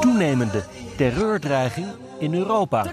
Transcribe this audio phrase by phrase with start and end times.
[0.00, 0.64] Toenemende
[0.96, 1.86] terreurdreiging
[2.18, 2.86] in Europa.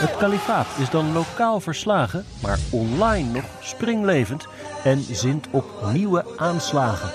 [0.00, 4.46] Het kalifaat is dan lokaal verslagen, maar online nog springlevend
[4.84, 7.10] en zint op nieuwe aanslagen.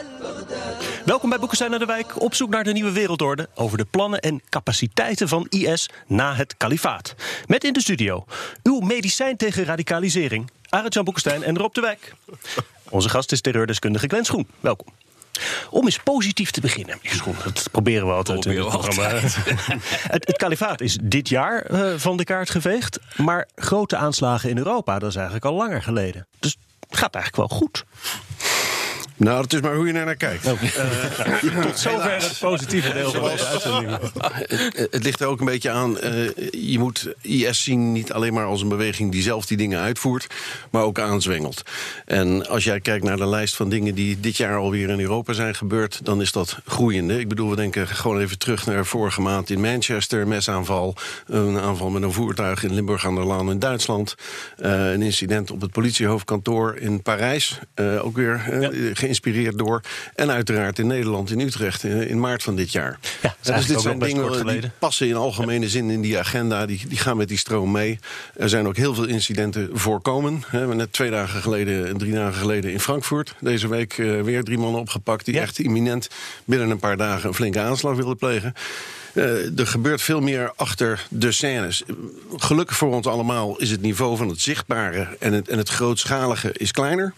[1.05, 4.19] Welkom bij Boekenstein naar de Wijk, op zoek naar de nieuwe wereldorde over de plannen
[4.19, 7.15] en capaciteiten van IS na het kalifaat.
[7.45, 8.25] Met in de studio
[8.63, 12.13] uw medicijn tegen radicalisering, Arend-Jan Boekenstein en Rob de Wijk.
[12.89, 14.47] Onze gast is terreurdeskundige Glenn Schoen.
[14.59, 14.87] Welkom.
[15.69, 16.99] Om eens positief te beginnen.
[17.43, 19.09] Dat proberen we altijd in het programma.
[20.15, 22.99] het, het kalifaat is dit jaar uh, van de kaart geveegd.
[23.15, 26.27] Maar grote aanslagen in Europa, dat is eigenlijk al langer geleden.
[26.39, 26.57] Dus
[26.89, 27.85] het gaat eigenlijk wel goed.
[29.17, 30.45] Nou, het is maar hoe je naar kijkt.
[30.45, 33.97] Uh, tot zover het positieve deel van deze uitzending.
[34.17, 35.97] Het, het, ligt er ook een beetje aan.
[36.03, 39.79] Uh, je moet IS zien niet alleen maar als een beweging die zelf die dingen
[39.79, 40.27] uitvoert,
[40.71, 41.61] maar ook aanzwengelt.
[42.05, 45.33] En als jij kijkt naar de lijst van dingen die dit jaar alweer in Europa
[45.33, 47.19] zijn gebeurd, dan is dat groeiende.
[47.19, 50.95] Ik bedoel, we denken gewoon even terug naar vorige maand in Manchester, mesaanval,
[51.27, 54.15] een aanval met een voertuig in Limburg aan de Laan in Duitsland,
[54.59, 57.59] uh, een incident op het politiehoofdkantoor in Parijs,
[58.01, 59.81] ook weer ja geïnspireerd door.
[60.15, 62.99] En uiteraard in Nederland, in Utrecht, in maart van dit jaar.
[63.21, 66.65] Ja, dus dit zijn dingen die passen in algemene zin in die agenda.
[66.65, 67.99] Die, die gaan met die stroom mee.
[68.35, 70.43] Er zijn ook heel veel incidenten voorkomen.
[70.51, 73.35] We hebben net twee dagen geleden en drie dagen geleden in Frankfurt.
[73.39, 75.41] Deze week uh, weer drie mannen opgepakt die ja.
[75.41, 76.07] echt imminent
[76.45, 78.53] binnen een paar dagen een flinke aanslag wilden plegen.
[79.17, 81.83] Uh, er gebeurt veel meer achter de scènes.
[82.35, 86.51] Gelukkig voor ons allemaal is het niveau van het zichtbare en het, en het grootschalige
[86.53, 87.13] is kleiner.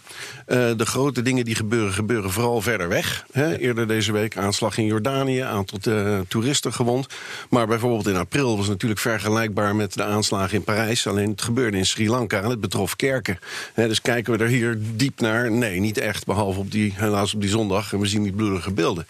[0.46, 3.24] Uh, de grote dingen die gebeuren, gebeuren vooral verder weg.
[3.32, 3.58] Hè.
[3.58, 7.06] Eerder deze week aanslag in Jordanië, aantal uh, toeristen gewond.
[7.50, 11.06] Maar bijvoorbeeld in april was het natuurlijk vergelijkbaar met de aanslagen in Parijs.
[11.06, 13.38] Alleen het gebeurde in Sri Lanka en het betrof kerken.
[13.74, 15.50] Hè, dus kijken we er hier diep naar?
[15.50, 16.26] Nee, niet echt.
[16.26, 17.92] Behalve op die, helaas op die zondag.
[17.92, 19.06] En we zien die bloedige beelden.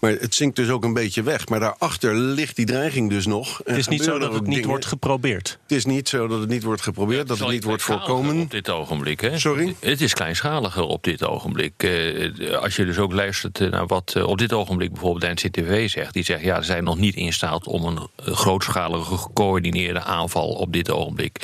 [0.00, 1.48] Maar het zinkt dus ook een beetje weg.
[1.48, 3.60] Maar daarachter ligt die dreiging dus nog.
[3.64, 4.68] Het is niet zo dat het niet dingen.
[4.68, 5.58] wordt geprobeerd.
[5.62, 8.40] Het is niet zo dat het niet wordt geprobeerd, dat het niet wordt voorkomen.
[8.40, 9.38] Op dit ogenblik, hè?
[9.38, 9.74] Sorry?
[9.80, 11.82] Het is kleinschaliger op dit ogenblik.
[11.82, 15.90] Uh, als je dus ook luistert naar wat uh, op dit ogenblik bijvoorbeeld de NCTV
[15.90, 16.12] zegt.
[16.12, 20.72] Die zegt, ja, ze zijn nog niet in staat om een grootschalige gecoördineerde aanval op
[20.72, 21.38] dit ogenblik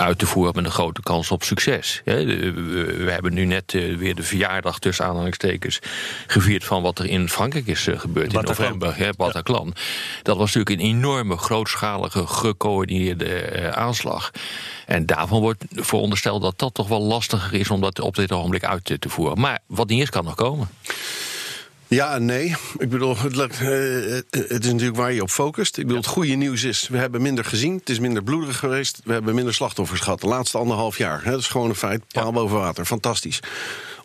[0.00, 2.00] uit te voeren met een grote kans op succes.
[2.04, 5.78] We hebben nu net eh, weer de verjaardag tussen aanhalingstekens
[6.26, 9.72] gevierd van wat er in Frankrijk is eh, gebeurd in november, Bataclan.
[9.74, 9.82] Ja.
[10.22, 14.30] Dat was natuurlijk een enorme, grootschalige, gecoördineerde eh, aanslag.
[14.86, 18.64] En daarvan wordt verondersteld dat dat toch wel lastiger is om dat op dit ogenblik
[18.64, 19.40] uit te voeren.
[19.40, 20.68] Maar wat niet is, kan nog komen.
[21.90, 22.56] Ja en nee.
[22.78, 25.78] Ik bedoel, het, uh, het, is natuurlijk waar je op focust.
[25.78, 27.74] Ik bedoel, het goede nieuws is, we hebben minder gezien.
[27.74, 29.00] Het is minder bloederig geweest.
[29.04, 31.24] We hebben minder slachtoffers gehad de laatste anderhalf jaar.
[31.24, 32.02] Hè, dat is gewoon een feit.
[32.12, 32.32] Paal ja.
[32.32, 32.84] boven water.
[32.84, 33.40] Fantastisch.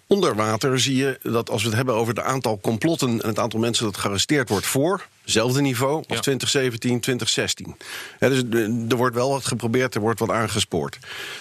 [0.07, 3.21] Onder water zie je dat als we het hebben over het aantal complotten...
[3.21, 5.05] en het aantal mensen dat gearresteerd wordt voor...
[5.21, 6.19] hetzelfde niveau als ja.
[6.19, 7.75] 2017, 2016.
[8.19, 8.43] Ja, dus
[8.89, 10.97] er wordt wel wat geprobeerd, er wordt wat aangespoord.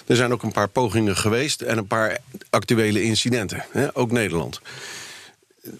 [0.06, 2.18] Er zijn ook een paar pogingen geweest en een paar
[2.50, 3.64] actuele incidenten.
[3.92, 4.60] Ook Nederland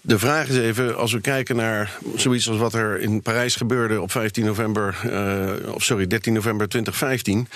[0.01, 4.01] de vraag is even, als we kijken naar zoiets als wat er in Parijs gebeurde
[4.01, 7.47] op 15 november, uh, of sorry, 13 november 2015.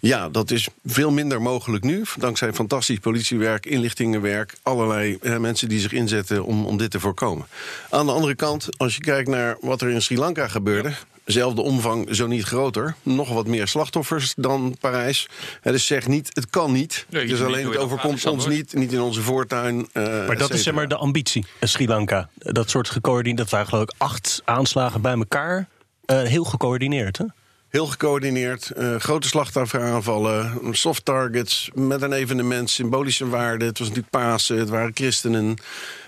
[0.00, 2.04] Ja, dat is veel minder mogelijk nu.
[2.18, 7.46] Dankzij fantastisch politiewerk, inlichtingenwerk, allerlei eh, mensen die zich inzetten om, om dit te voorkomen.
[7.90, 10.92] Aan de andere kant, als je kijkt naar wat er in Sri Lanka gebeurde.
[11.24, 12.94] Zelfde omvang, zo niet groter.
[13.02, 15.28] Nog wat meer slachtoffers dan Parijs.
[15.62, 17.06] Dus zeg niet, het kan niet.
[17.08, 19.88] Nee, dus alleen het overkomt ons niet, niet in onze voortuin.
[19.92, 22.28] Uh, maar dat is zeg maar de ambitie, Sri Lanka.
[22.36, 25.68] Dat soort gecoördineerd, dat waren geloof ik acht aanslagen bij elkaar.
[26.06, 27.24] Uh, heel gecoördineerd, hè?
[27.68, 33.64] Heel gecoördineerd, uh, grote slachtofferaanvallen, soft targets met een evenement, symbolische waarde.
[33.64, 35.56] Het was natuurlijk Pasen, het waren christenen.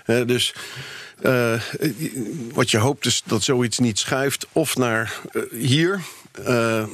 [0.05, 0.55] Uh, dus
[2.53, 6.01] wat je hoopt is dat zoiets niet schuift of naar uh, hier
[6.39, 6.47] uh,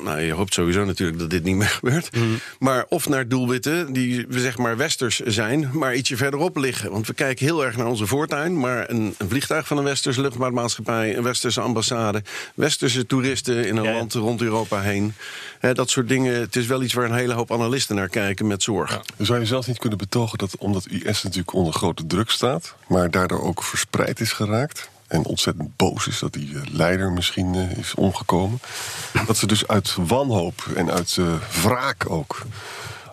[0.03, 2.15] nou, je hoopt sowieso natuurlijk dat dit niet meer gebeurt.
[2.15, 2.39] Mm.
[2.59, 6.91] Maar of naar doelwitten die we zeg maar westers zijn, maar ietsje verderop liggen.
[6.91, 8.59] Want we kijken heel erg naar onze voortuin.
[8.59, 12.23] Maar een, een vliegtuig van een westerse luchtvaartmaatschappij, een westerse ambassade,
[12.55, 15.13] westerse toeristen in een ja, land rond Europa heen.
[15.59, 16.39] He, dat soort dingen.
[16.39, 18.91] Het is wel iets waar een hele hoop analisten naar kijken met zorg.
[18.91, 19.25] Ja.
[19.25, 23.11] Zou je zelfs niet kunnen betogen dat omdat IS natuurlijk onder grote druk staat, maar
[23.11, 24.89] daardoor ook verspreid is geraakt?
[25.11, 28.59] En ontzettend boos is dat die leider misschien is omgekomen.
[29.27, 31.17] Dat ze dus uit wanhoop en uit
[31.61, 32.41] wraak ook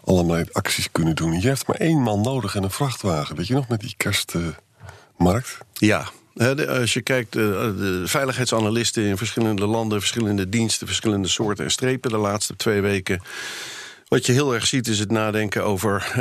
[0.04, 1.40] allerlei acties kunnen doen.
[1.40, 3.36] Je hebt maar één man nodig en een vrachtwagen.
[3.36, 5.58] Weet je nog, met die kerstmarkt?
[5.72, 6.08] ja,
[6.68, 12.16] als je kijkt, de veiligheidsanalisten in verschillende landen, verschillende diensten, verschillende soorten en strepen de
[12.16, 13.22] laatste twee weken.
[14.08, 16.12] Wat je heel erg ziet is het nadenken over.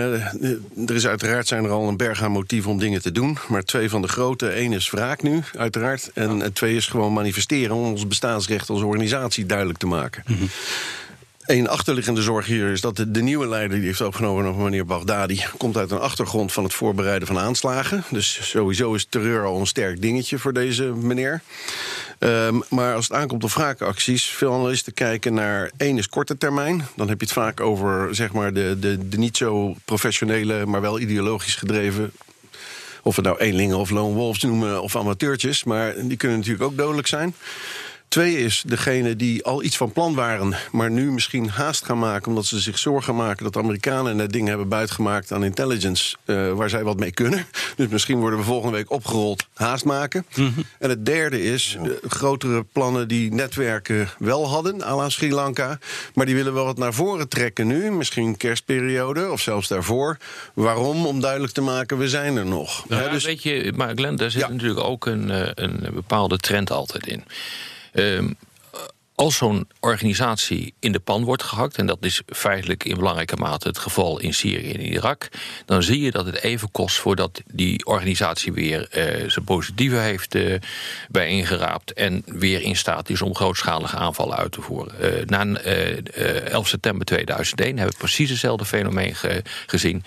[0.88, 3.38] er is uiteraard zijn er al een berg aan motieven om dingen te doen.
[3.48, 4.48] Maar twee van de grote.
[4.48, 6.12] één is wraak nu, uiteraard.
[6.14, 10.24] En twee is gewoon manifesteren om ons bestaansrecht als organisatie duidelijk te maken.
[10.28, 10.46] Mhm.
[11.48, 15.78] Een achterliggende zorg hier is dat de, nieuwe leider die heeft opgenomen, meneer Baghdadi, komt
[15.78, 18.04] uit een achtergrond van het voorbereiden van aanslagen.
[18.10, 21.42] Dus sowieso is terreur al een sterk dingetje voor deze meneer.
[22.20, 26.88] Um, maar als het aankomt op wraakacties, veel analisten kijken naar één is korte termijn.
[26.96, 30.82] Dan heb je het vaak over zeg maar, de, de, de niet zo professionele, maar
[30.82, 32.12] wel ideologisch gedreven
[33.04, 35.64] of we nou eenlingen of lone wolves noemen of amateurtjes.
[35.64, 37.36] Maar die kunnen natuurlijk ook dodelijk zijn.
[38.18, 42.28] Twee is degene die al iets van plan waren, maar nu misschien haast gaan maken
[42.28, 46.54] omdat ze zich zorgen maken dat de Amerikanen net dingen hebben buitgemaakt aan intelligence uh,
[46.54, 47.46] waar zij wat mee kunnen.
[47.76, 50.26] Dus misschien worden we volgende week opgerold haast maken.
[50.36, 50.50] Mhm.
[50.80, 55.80] En het derde is uh, grotere plannen die netwerken wel hadden, à la Sri Lanka,
[56.14, 60.18] maar die willen wel wat naar voren trekken nu, misschien kerstperiode of zelfs daarvoor.
[60.54, 61.06] Waarom?
[61.06, 62.86] Om duidelijk te maken, we zijn er nog.
[62.90, 63.26] Ja, dus...
[63.26, 67.24] Weet je, maar Glenn, daar zit natuurlijk ook een, eh, een bepaalde trend altijd in.
[67.98, 68.38] Um,
[69.18, 73.68] als zo'n organisatie in de pan wordt gehakt, en dat is feitelijk in belangrijke mate
[73.68, 75.30] het geval in Syrië en Irak,
[75.66, 80.36] dan zie je dat het even kost voordat die organisatie weer uh, zijn positieve heeft
[80.36, 80.60] uh,
[81.10, 84.94] bijeengeraapt en weer in staat is om grootschalige aanvallen uit te voeren.
[85.02, 90.04] Uh, na 11 september 2001 hebben we precies hetzelfde fenomeen ge gezien.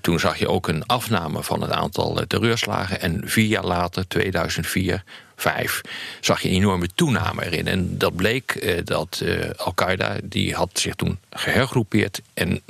[0.00, 5.04] toen zag je ook een afname van het aantal terreurslagen en vier jaar later, 2004,
[5.42, 5.80] vijf,
[6.20, 7.66] zag je een enorme toename erin.
[7.66, 12.60] En dat bleek uh, dat uh, Al-Qaeda, die had zich toen gehergroepeerd en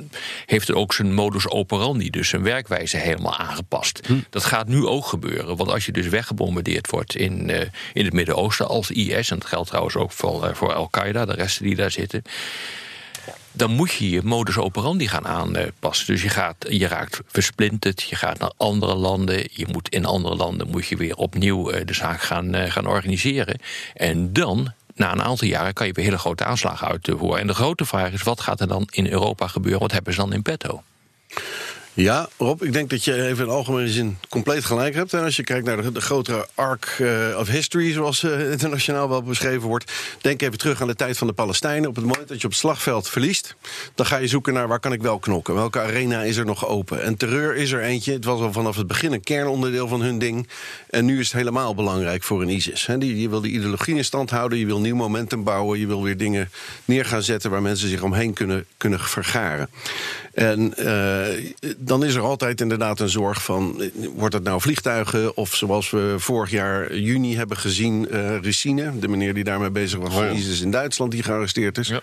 [0.45, 4.01] heeft er ook zijn modus operandi, dus zijn werkwijze helemaal aangepast.
[4.05, 4.13] Hm.
[4.29, 7.59] Dat gaat nu ook gebeuren, want als je dus weggebombardeerd wordt in, uh,
[7.93, 11.65] in het Midden-Oosten als IS, en dat geldt trouwens ook voor, voor Al-Qaeda, de resten
[11.65, 12.23] die daar zitten
[13.53, 16.05] dan moet je je modus operandi gaan aanpassen.
[16.07, 19.47] Dus je, gaat, je raakt versplinterd, je gaat naar andere landen.
[19.51, 22.87] Je moet in andere landen moet je weer opnieuw eh, de zaak gaan, eh, gaan
[22.87, 23.59] organiseren.
[23.93, 27.39] En dan na een aantal jaren kan je weer hele grote aanslagen uitvoeren.
[27.39, 29.81] En de grote vraag is: wat gaat er dan in Europa gebeuren?
[29.81, 30.83] Wat hebben ze dan in petto?
[31.95, 35.13] Ja, Rob, ik denk dat je even in algemene zin compleet gelijk hebt.
[35.13, 39.09] En als je kijkt naar de, de grotere arc uh, of history, zoals uh, internationaal
[39.09, 39.91] wel beschreven wordt.
[40.21, 41.89] Denk even terug aan de tijd van de Palestijnen.
[41.89, 43.55] Op het moment dat je op het slagveld verliest,
[43.95, 45.55] dan ga je zoeken naar waar kan ik wel knokken.
[45.55, 47.03] Welke arena is er nog open?
[47.03, 48.13] En terreur is er eentje.
[48.13, 50.47] Het was al vanaf het begin een kernonderdeel van hun ding.
[50.89, 52.87] En nu is het helemaal belangrijk voor een ISIS.
[52.97, 56.03] Die, je wil die ideologie in stand houden, je wil nieuw momentum bouwen, je wil
[56.03, 56.51] weer dingen
[56.85, 59.69] neer gaan zetten waar mensen zich omheen kunnen, kunnen vergaren.
[60.33, 63.91] En uh, dan is er altijd inderdaad een zorg van...
[64.15, 68.07] wordt het nou vliegtuigen of zoals we vorig jaar juni hebben gezien...
[68.11, 71.11] Uh, Ricine, de meneer die daarmee bezig was oh ISIS in Duitsland...
[71.11, 71.87] die gearresteerd is.
[71.87, 72.01] Ja.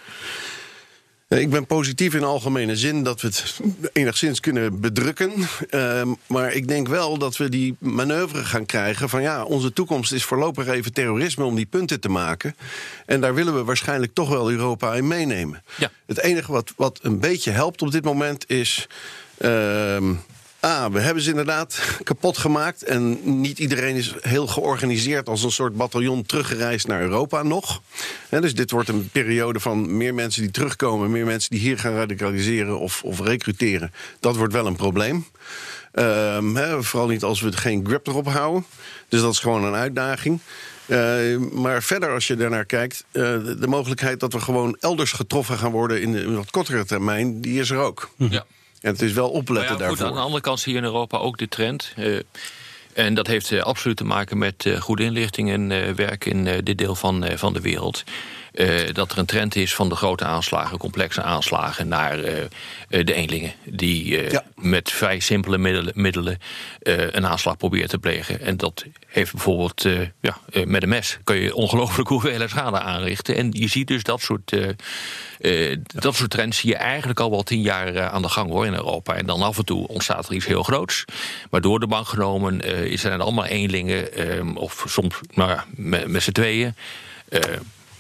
[1.39, 3.61] Ik ben positief in algemene zin dat we het
[3.93, 5.33] enigszins kunnen bedrukken.
[5.71, 10.13] Uh, maar ik denk wel dat we die manoeuvre gaan krijgen van ja, onze toekomst
[10.13, 12.57] is voorlopig even terrorisme om die punten te maken.
[13.07, 15.63] En daar willen we waarschijnlijk toch wel Europa in meenemen.
[15.77, 15.91] Ja.
[16.07, 18.87] Het enige wat, wat een beetje helpt op dit moment is.
[19.39, 20.11] Uh,
[20.61, 22.83] Ah, we hebben ze inderdaad kapot gemaakt.
[22.83, 27.83] En niet iedereen is heel georganiseerd als een soort bataljon teruggereisd naar Europa nog.
[28.29, 31.95] dus dit wordt een periode van meer mensen die terugkomen, meer mensen die hier gaan
[31.95, 33.93] radicaliseren of, of recruteren.
[34.21, 35.27] Dat wordt wel een probleem.
[35.95, 38.65] Um, vooral niet als we geen grip erop houden.
[39.09, 40.41] Dus dat is gewoon een uitdaging.
[40.87, 45.59] Uh, maar verder, als je daarnaar kijkt, uh, de, mogelijkheid dat we gewoon elders getroffen
[45.59, 48.11] gaan worden in een wat kortere termijn, die is er ook.
[48.17, 48.45] Ja.
[48.81, 50.07] En het is wel opletten ja, daarvoor.
[50.07, 51.93] aan de andere kant zie je in Europa ook de trend.
[51.99, 52.21] Uh,
[52.93, 56.79] en dat heeft uh, absoluut te maken met uh, goede inlichting en werk in dit
[56.79, 58.05] deel van, van de wereld.
[58.55, 62.35] Uh, dat er een trend is van de grote aanslagen, complexe aanslagen, naar uh,
[62.89, 63.53] de eenlingen.
[63.65, 64.45] Die ja.
[64.55, 66.39] met vrij simpele middelen, middelen
[66.83, 68.41] een aanslag proberen te plegen.
[68.41, 69.87] En dat heeft bijvoorbeeld
[70.21, 73.37] ja, met een mes kun je ongelooflijk hoeveel schade aanrichten.
[73.37, 74.57] En je ziet dus dat soort,
[75.95, 78.75] dat soort trends zie je eigenlijk al wel tien jaar aan de gang hoor in
[78.75, 79.15] Europa.
[79.15, 81.05] En dan af en toe ontstaat er iets heel groots.
[81.51, 82.61] Maar door de bank genomen
[82.99, 86.75] zijn er allemaal eenlingen, ehm, of soms nou ja, met, met z'n tweeën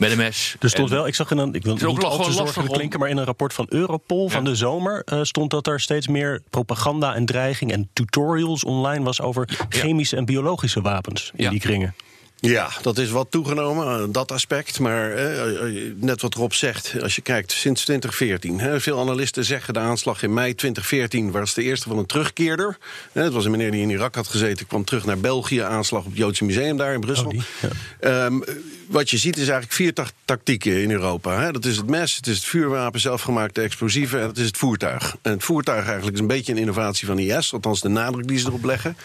[0.00, 0.56] met een mes.
[0.60, 3.08] Er stond wel, ik zag in een, ik wil niet al te zorgelijk klinken, maar
[3.08, 7.14] in een rapport van Europol van de zomer uh, stond dat er steeds meer propaganda
[7.14, 11.94] en dreiging en tutorials online was over chemische en biologische wapens in die kringen.
[12.40, 14.78] Ja, dat is wat toegenomen, eh, dat aspect.
[14.78, 18.60] Maar eh, net wat Rob zegt, als je kijkt sinds 2014.
[18.60, 22.78] Hè, veel analisten zeggen de aanslag in mei 2014 was de eerste van een terugkeerder.
[23.12, 25.60] Hè, het was een meneer die in Irak had gezeten, kwam terug naar België.
[25.60, 27.24] Aanslag op het Joodse Museum daar in Brussel.
[27.26, 27.68] Oh, die, ja.
[28.00, 28.40] Ehm,
[28.86, 31.40] wat je ziet is eigenlijk vier ta- tactieken in Europa.
[31.40, 31.52] Hè.
[31.52, 34.20] Dat is het mes, het is het vuurwapen, zelfgemaakte explosieven...
[34.20, 35.16] en het is het voertuig.
[35.22, 37.52] En het voertuig eigenlijk is een beetje een innovatie van IS...
[37.52, 38.96] althans de nadruk die ze erop leggen.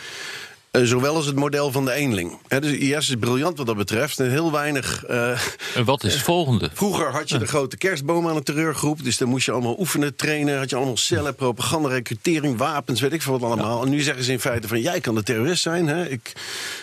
[0.76, 2.38] Eh, zowel als het model van de eenling.
[2.48, 4.20] Dus IS is briljant wat dat betreft.
[4.20, 5.04] En heel weinig...
[5.06, 5.40] eh,
[5.76, 6.70] En wat is het volgende?
[6.74, 9.04] Vroeger had je de grote kerstboom aan een terreurgroep.
[9.04, 10.58] Dus dan moest je allemaal oefenen, trainen.
[10.58, 13.84] Had je allemaal cellen, propaganda, recrutering, wapens, weet ik veel wat allemaal.
[13.84, 15.88] En nu zeggen ze in feite van, jij kan de terrorist zijn.
[15.88, 16.10] Hè?
[16.10, 16.32] Ik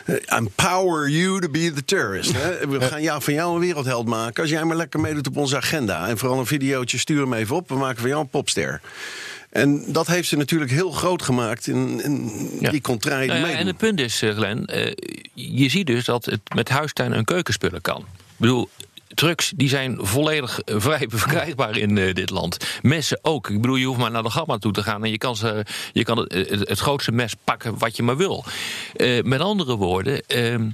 [0.04, 2.32] eh, empower you to be the terrorist.
[2.36, 2.68] Hè?
[2.68, 4.42] We gaan jou, van jou een wereldheld maken.
[4.42, 6.08] Als jij maar lekker meedoet op onze agenda.
[6.08, 7.68] En vooral een videootje, stuur hem even op.
[7.68, 8.80] We maken van jou een popster.
[9.52, 12.30] En dat heeft ze natuurlijk heel groot gemaakt in, in
[12.60, 12.70] Ja.
[12.70, 14.92] die contraien die Nou ja, en het punt is, eh, Glenn, eh,
[15.34, 17.98] je ziet dus dat het met huistuin en keukenspullen kan.
[17.98, 18.68] Ik bedoel,
[19.14, 22.56] drugs die zijn volledig eh, vrij verkrijgbaar in eh, dit land.
[22.82, 23.50] Messen ook.
[23.50, 25.64] Ik bedoel, je hoeft maar naar de gamma toe te gaan en je kan, ze,
[25.92, 28.44] je kan het, het, het grootste mes pakken wat je maar wil.
[28.96, 30.70] Eh, met andere woorden, ehm,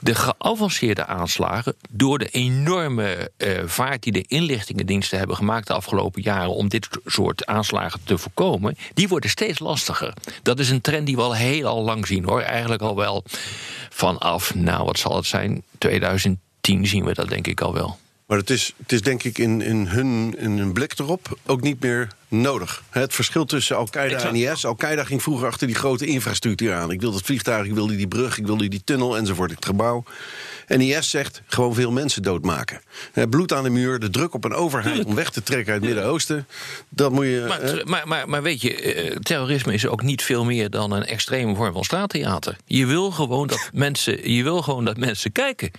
[0.00, 6.22] de geavanceerde aanslagen, door de enorme eh, vaart die de inlichtingendiensten hebben gemaakt de afgelopen
[6.22, 10.12] jaren om dit soort aanslagen te voorkomen, die worden steeds lastiger.
[10.42, 12.40] Dat is een trend die we al heel al lang zien hoor.
[12.40, 13.24] Eigenlijk al wel
[13.90, 17.98] vanaf, nou wat zal het zijn, 2010 zien we dat denk ik al wel.
[18.28, 21.60] Maar het is, het is denk ik in, in, hun, in hun blik erop ook
[21.60, 22.82] niet meer nodig.
[22.90, 24.64] Het verschil tussen Al-Qaeda en IS.
[24.64, 26.90] Al-Qaeda ging vroeger achter die grote infrastructuur aan.
[26.90, 30.04] Ik wil dat vliegtuig, ik wilde die brug, ik wilde die tunnel enzovoort, het gebouw.
[30.68, 32.80] En IS zegt gewoon veel mensen doodmaken.
[33.30, 35.90] Bloed aan de muur, de druk op een overheid om weg te trekken uit het
[35.94, 36.46] Midden-Oosten.
[36.88, 37.44] Dat moet je.
[37.48, 41.04] Maar, maar, maar, maar weet je, eh, terrorisme is ook niet veel meer dan een
[41.04, 42.56] extreme vorm van straattheater.
[42.64, 45.70] Je wil gewoon dat mensen, je wil gewoon dat mensen kijken.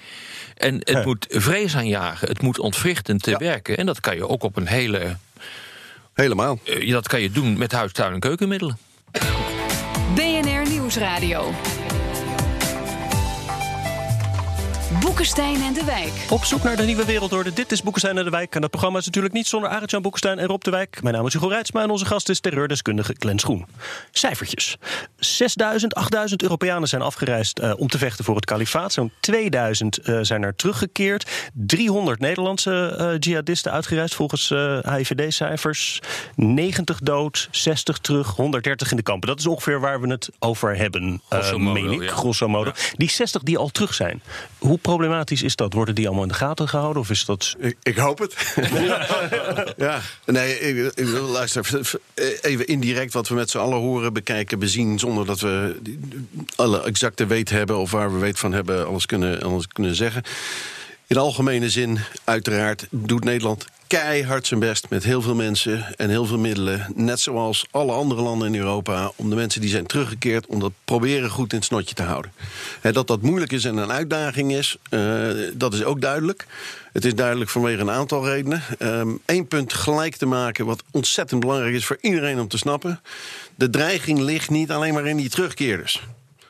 [0.57, 1.03] En het Ja.
[1.03, 3.77] moet vrees aanjagen, het moet ontwrichtend te werken.
[3.77, 5.17] En dat kan je ook op een hele.
[6.13, 6.59] helemaal.
[6.65, 8.77] eh, dat kan je doen met huis, tuin en keukenmiddelen.
[10.15, 11.53] BNR Nieuwsradio.
[14.93, 16.11] Boekenstein en de Wijk.
[16.29, 17.53] Op zoek naar de nieuwe wereldorde.
[17.53, 18.55] Dit is Boekenstein en de Wijk.
[18.55, 21.01] En dat programma is natuurlijk niet zonder Arend-Jan Boekenstein en Rob de Wijk.
[21.03, 23.65] Mijn naam is Hugo Reitsma en onze gast is terreurdeskundige Glenn Schoen.
[24.11, 24.77] Cijfertjes.
[25.17, 28.93] 6000, 8000 Europeanen zijn afgereisd eh, om te vechten voor het kalifaat.
[28.93, 31.49] Zo'n 2000 eh, zijn er teruggekeerd.
[31.53, 35.99] 300 Nederlandse eh, jihadisten uitgereisd volgens eh HIVD-cijfers.
[36.35, 39.27] 90 dood, 60 terug, 130 in de kampen.
[39.27, 42.01] Dat is ongeveer waar we het over hebben, eh, Grosso modo, meen ik.
[42.03, 42.11] ja.
[42.15, 42.71] Grosso modo.
[42.95, 44.21] Die 60 die al terug zijn.
[44.57, 45.73] Hoe problematisch is dat?
[45.73, 47.01] Worden die allemaal in de gaten gehouden?
[47.01, 47.55] Of is dat...
[47.59, 48.55] Ik, ik hoop het.
[49.77, 51.91] ja, nee, ik, ik wil luister.
[52.41, 54.99] Even indirect wat we met z'n allen horen, bekijken, bezien.
[54.99, 55.79] zonder dat we
[56.55, 57.77] alle exacte weet hebben.
[57.77, 60.23] of waar we weet van hebben, alles kunnen, alles kunnen zeggen.
[61.07, 66.25] In algemene zin, uiteraard, doet Nederland keihard zijn best met heel veel mensen en heel
[66.25, 66.85] veel middelen.
[66.95, 69.11] Net zoals alle andere landen in Europa.
[69.15, 72.31] Om de mensen die zijn teruggekeerd, om dat proberen goed in het snotje te houden.
[72.81, 76.45] Dat dat moeilijk is en een uitdaging is, eh, dat is ook duidelijk.
[76.93, 78.61] Het is duidelijk vanwege een aantal redenen.
[79.25, 83.01] Eén punt gelijk te maken, wat ontzettend belangrijk is voor iedereen om te snappen.
[83.55, 86.03] De dreiging ligt niet alleen maar in die terugkeerders.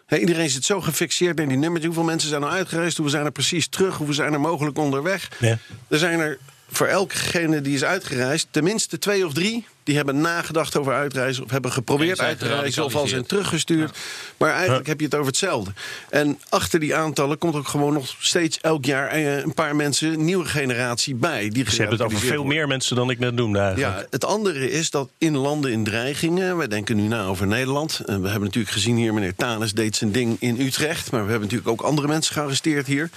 [0.10, 1.86] Iedereen zit zo gefixeerd in die nummers.
[1.86, 2.98] Hoeveel mensen zijn er uitgereisd?
[2.98, 3.98] Hoeveel zijn er precies terug?
[3.98, 5.29] Hoeveel zijn er mogelijk onderweg?
[5.39, 5.58] Ja.
[5.88, 6.38] Er zijn er
[6.71, 9.65] voor elkegene die is uitgereisd, tenminste twee of drie.
[9.83, 13.25] Die hebben nagedacht over uitreizen of hebben En geprobeerd uit te reizen of al zijn
[13.25, 13.97] teruggestuurd.
[14.38, 15.71] Maar eigenlijk heb je het over hetzelfde.
[16.09, 20.13] En achter die aantallen komt ook gewoon nog steeds elk jaar eh, een paar mensen,
[20.13, 21.49] een nieuwe generatie bij.
[21.49, 22.47] Die Ze hebben het over veel worden.
[22.47, 23.99] meer mensen dan ik net noemde eigenlijk.
[23.99, 27.99] Ja, het andere is dat in landen in dreigingen, wij denken nu na over Nederland.
[28.05, 31.11] En we hebben natuurlijk gezien hier, meneer Tanes deed zijn ding in Utrecht.
[31.11, 33.09] Maar we hebben natuurlijk ook andere mensen gearresteerd hier.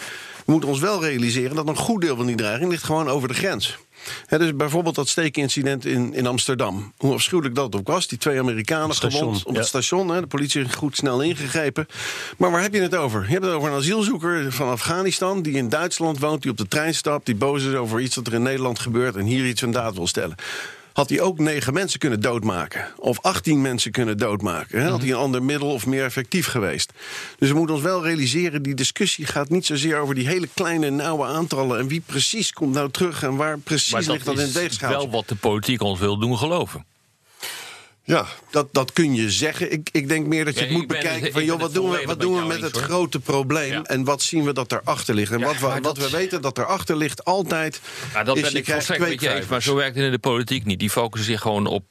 [0.45, 3.29] We moeten ons wel realiseren dat een goed deel van die dreiging ligt gewoon over
[3.29, 3.79] de grens.
[4.29, 6.93] Dus bijvoorbeeld dat steekincident in, in Amsterdam.
[6.97, 8.09] Hoe afschuwelijk dat ook was.
[8.09, 9.59] Die twee Amerikanen gewond op ja.
[9.59, 10.07] het station.
[10.07, 11.87] De politie heeft goed snel ingegrepen.
[12.37, 13.25] Maar waar heb je het over?
[13.25, 15.43] Je hebt het over een asielzoeker van Afghanistan...
[15.43, 17.27] die in Duitsland woont, die op de trein stapt...
[17.27, 19.17] die boos is over iets dat er in Nederland gebeurt...
[19.17, 20.37] en hier iets aan daad wil stellen.
[20.93, 22.87] Had hij ook negen mensen kunnen doodmaken.
[22.97, 24.81] Of 18 mensen kunnen doodmaken.
[24.81, 24.89] Hè?
[24.89, 26.93] Had hij een ander middel of meer effectief geweest.
[27.39, 28.63] Dus we moeten ons wel realiseren...
[28.63, 31.79] die discussie gaat niet zozeer over die hele kleine nauwe aantallen...
[31.79, 35.11] en wie precies komt nou terug en waar precies ligt dat in het is wel
[35.11, 36.92] wat de politiek ons wil doen geloven.
[38.05, 39.73] Ja, Dat, dat kun je zeggen.
[39.73, 41.45] Ik, ik denk meer dat je Ja, het moet het- bekijken van...
[41.45, 42.83] joh, wat doen we, wat met doen we met het hoor.
[42.83, 43.73] grote probleem...
[43.73, 43.83] Ja.
[43.83, 45.33] en wat zien we dat erachter ligt?
[45.33, 47.81] En Ja, wat, we, wat dat- we weten dat erachter ligt altijd...
[48.13, 50.05] Ja, dat is ben je ik krijgt volstrekt met je eens, maar zo werkt het
[50.05, 50.79] in de politiek niet.
[50.79, 51.85] Die focussen zich gewoon op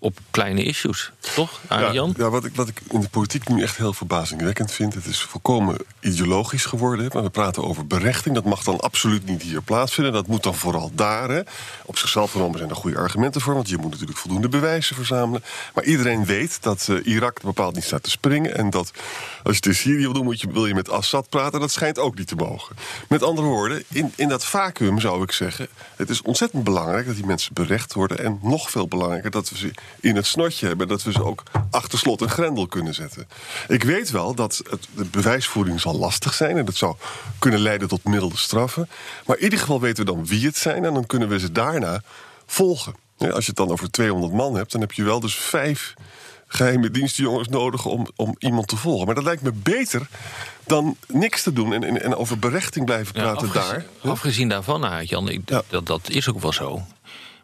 [0.00, 3.92] op kleine issues, toch, Ja, wat, ik, wat ik in de politiek nu echt heel
[3.92, 4.94] verbazingwekkend vind...
[4.94, 7.10] het is volkomen ideologisch geworden.
[7.12, 8.34] Maar we praten over berechting.
[8.34, 10.12] Dat mag dan absoluut niet hier plaatsvinden.
[10.12, 11.28] Dat moet dan vooral daar.
[11.30, 11.40] Hè.
[11.84, 13.54] Op zichzelf genomen zijn er goede argumenten voor...
[13.54, 15.42] want je moet natuurlijk voldoende bewijzen verzamelen.
[15.74, 18.56] Maar iedereen weet dat eh, Irak bepaald niet staat te springen...
[18.56, 18.92] en dat
[19.42, 21.60] als je het in Syrië wil doen, moet je, wil je met Assad praten...
[21.60, 22.76] dat schijnt ook niet te mogen.
[23.08, 25.68] Met andere woorden, in, in dat vacuüm zou ik zeggen...
[25.96, 28.18] het is ontzettend belangrijk dat die mensen berecht worden...
[28.18, 30.88] en nog veel belangrijker dat we ze in het snotje hebben...
[30.88, 33.28] dat we ze ook achter slot en grendel kunnen zetten.
[33.68, 36.56] Ik weet wel dat het, de bewijsvoering zal lastig zijn...
[36.58, 36.96] en dat zou
[37.38, 38.88] kunnen leiden tot milde straffen.
[39.26, 40.84] Maar in ieder geval weten we dan wie het zijn...
[40.84, 42.02] en dan kunnen we ze daarna
[42.46, 42.94] volgen.
[43.16, 45.94] Ja, als je het dan over 200 man hebt, dan heb je wel dus vijf
[46.46, 49.06] geheime dienstjongens nodig om, om iemand te volgen.
[49.06, 50.08] Maar dat lijkt me beter
[50.66, 54.12] dan niks te doen en, en, en over berechting blijven Ja, praten afgezien, daar.
[54.12, 55.62] afgezien daarvan, ah, Jan, ik, Ja.
[55.68, 56.82] dat, dat is ook wel zo.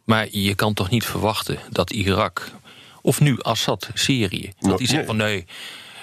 [0.04, 2.50] Maar je kan toch niet verwachten dat Irak,
[3.02, 5.46] of nu Assad, Syrië, dat Nou, die zegt van nee.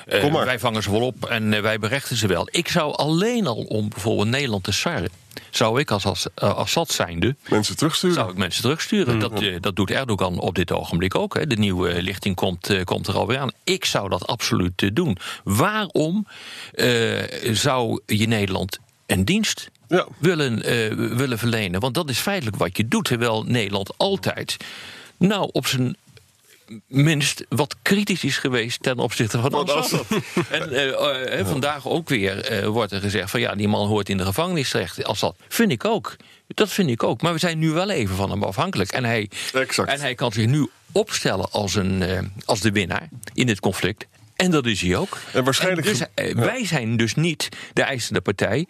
[0.05, 2.47] eh, wij vangen ze wel op en eh, wij berechten ze wel.
[2.51, 5.09] Ik zou alleen al om bijvoorbeeld Nederland te sarren,
[5.49, 8.15] zou ik als, als eh, Assad zijnde, Mensen terugsturen.
[8.15, 9.19] zou ik mensen terugsturen.
[9.19, 11.33] Dat, eh, dat doet Erdogan op dit ogenblik ook.
[11.33, 11.47] Hè.
[11.47, 13.51] De nieuwe lichting komt, komt er alweer aan.
[13.63, 15.17] Ik zou dat absoluut doen.
[15.43, 16.27] Waarom
[17.51, 20.07] zou je Nederland een dienst Ja.
[20.17, 21.79] willen, eh, willen verlenen?
[21.79, 23.05] Want dat is feitelijk wat je doet.
[23.05, 24.57] Terwijl Nederland altijd,
[25.17, 25.95] nou op zijn
[26.87, 30.05] minst wat kritisch is geweest ten opzichte van Assad.
[30.49, 34.17] En eh, eh, vandaag ook weer wordt er gezegd van ja, die man hoort in
[34.17, 35.03] de gevangenis terecht.
[35.03, 36.15] Assad vind ik ook.
[36.47, 37.21] Dat vind ik ook.
[37.21, 38.91] Maar we zijn nu wel even van hem afhankelijk.
[38.91, 39.89] En hij, Exact.
[39.89, 44.05] en hij kan zich nu opstellen als, een, als de winnaar in dit conflict.
[44.35, 45.17] En dat is hij ook.
[45.33, 46.01] En waarschijnlijk dus,
[46.33, 48.67] Wij zijn dus niet de eisende partij.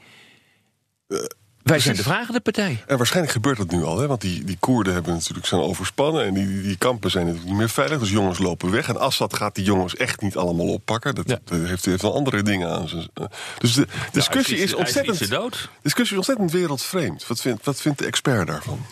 [1.63, 2.83] Wij zijn de vragende partij.
[2.87, 4.07] En waarschijnlijk gebeurt dat nu al, hè?
[4.07, 7.49] want die, die Koerden hebben natuurlijk zijn overspannen en die, die, die kampen zijn natuurlijk
[7.51, 7.99] niet meer veilig.
[7.99, 8.87] Dus jongens lopen weg.
[8.87, 11.15] En Assad gaat die jongens echt niet allemaal oppakken.
[11.15, 11.39] Dat, Ja.
[11.45, 12.87] dat heeft, heeft wel andere dingen aan.
[12.87, 13.25] zijn- eh.
[13.57, 15.29] Dus de discussie is ontzettend.
[15.29, 15.69] dood.
[15.81, 17.27] Discussie is ontzettend wereldvreemd.
[17.27, 18.85] Wat vindt, wat vindt de expert daarvan?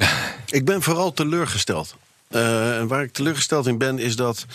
[0.46, 1.96] Ik ben vooral teleurgesteld.
[2.27, 4.46] Eh, en waar ik teleurgesteld in ben, is dat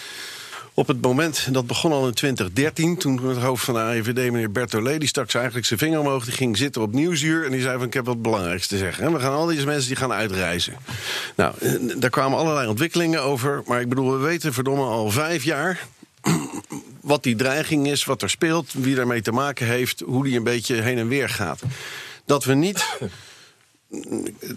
[0.74, 4.50] op het moment, dat begon al in 2013, toen het hoofd van de AIVD, meneer
[4.50, 7.78] Bertollet, die stak eigenlijk zijn vinger omhoog, die ging zitten op Nieuwsuur en die zei
[7.78, 9.04] van ik heb wat belangrijks te zeggen.
[9.04, 10.74] En we gaan al deze mensen die gaan uitreizen.
[11.34, 15.44] Nou, eh, daar kwamen allerlei ontwikkelingen over, maar ik bedoel, we weten verdomme al vijf
[15.44, 15.87] jaar
[17.00, 20.44] wat die dreiging is, wat er speelt, wie daarmee te maken heeft, hoe die een
[20.44, 21.62] beetje heen en weer gaat.
[22.24, 22.87] Dat we niet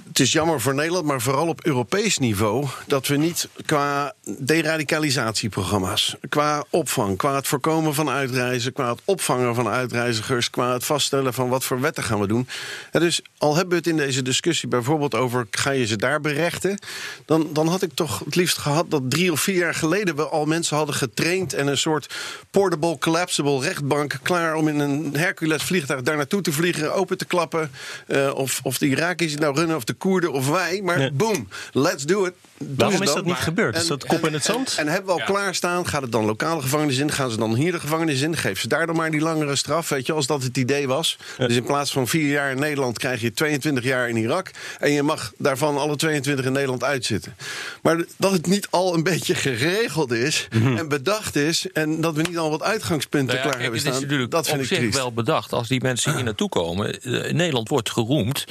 [0.08, 2.65] het is jammer voor Nederland, maar vooral op Europees niveau...
[2.88, 7.17] dat we niet qua deradicalisatieprogramma's, qua opvang...
[7.17, 10.50] qua het voorkomen van uitreizen, qua het opvangen van uitreizigers...
[10.50, 12.47] qua het vaststellen van wat voor wetten gaan we doen.
[12.91, 15.47] En dus al hebben we het in deze discussie bijvoorbeeld over...
[15.52, 16.80] ga je ze daar berechten,
[17.26, 18.91] dan, dan had ik toch het liefst gehad...
[18.91, 21.54] dat drie of vier jaar geleden we al mensen hadden getraind...
[21.54, 22.15] en een soort
[22.58, 24.20] portable, collapsible rechtbank...
[24.24, 26.93] klaar om in een Hercules vliegtuig daar naartoe te vliegen...
[26.93, 27.72] open te klappen,
[28.08, 30.82] eh, of, of de Irakiërs het nou runnen of de Koerden of wij.
[30.84, 31.12] Maar Ja.
[31.12, 32.34] boom, let's do it.
[32.60, 33.76] Doe Waarom is dat niet gebeurd?
[33.76, 34.74] Is dat kop in het zand?
[34.78, 35.88] En, en hebben we al klaarstaan?
[35.88, 37.12] Gaat het dan lokale gevangenis in?
[37.12, 38.38] Gaan ze dan hier de gevangenis in?
[38.38, 41.17] Geef ze daar dan maar die langere straf, weet je, als dat het idee was.
[41.38, 44.52] Dus in plaats van vier jaar in Nederland krijg je 22 jaar in Irak.
[44.80, 47.36] En je mag daarvan alle 22 in Nederland uitzitten.
[47.82, 51.72] Maar dat het niet al een beetje geregeld is en bedacht is.
[51.74, 54.01] En dat we niet al wat uitgangspunten Nou ja, klaar hebben staan.
[54.01, 54.97] natuurlijk Dat vind op ik zich triest.
[54.97, 55.53] wel bedacht.
[55.53, 57.01] Als die mensen hier naartoe komen.
[57.01, 58.45] eh, Nederland wordt geroemd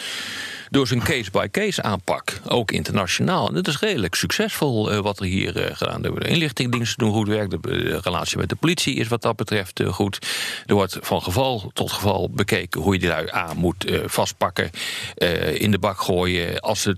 [0.70, 2.40] door zijn case-by-case aanpak.
[2.48, 3.48] Ook internationaal.
[3.48, 6.22] En dat is redelijk succesvol eh, wat er hier eh, gedaan wordt.
[6.24, 7.50] De inlichtingendiensten doen goed werk.
[7.50, 10.18] De, de relatie met de politie is wat dat betreft eh, goed.
[10.66, 14.70] Er wordt van geval tot geval bekeken hoe je die lui aan moet eh, vastpakken.
[15.14, 16.60] eh, in de bak gooien.
[16.60, 16.96] Als ze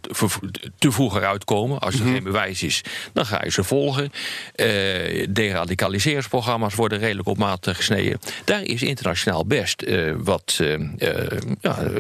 [0.79, 1.79] te vroeg eruit komen.
[1.79, 4.13] Als er geen bewijs is, dan ga je ze volgen.
[4.55, 8.19] Eh deradicaliseringsprogramma's worden redelijk op maat eh, gesneden.
[8.45, 10.59] Daar is internationaal best eh, wat.
[10.61, 11.95] eh, eh, ja, eh,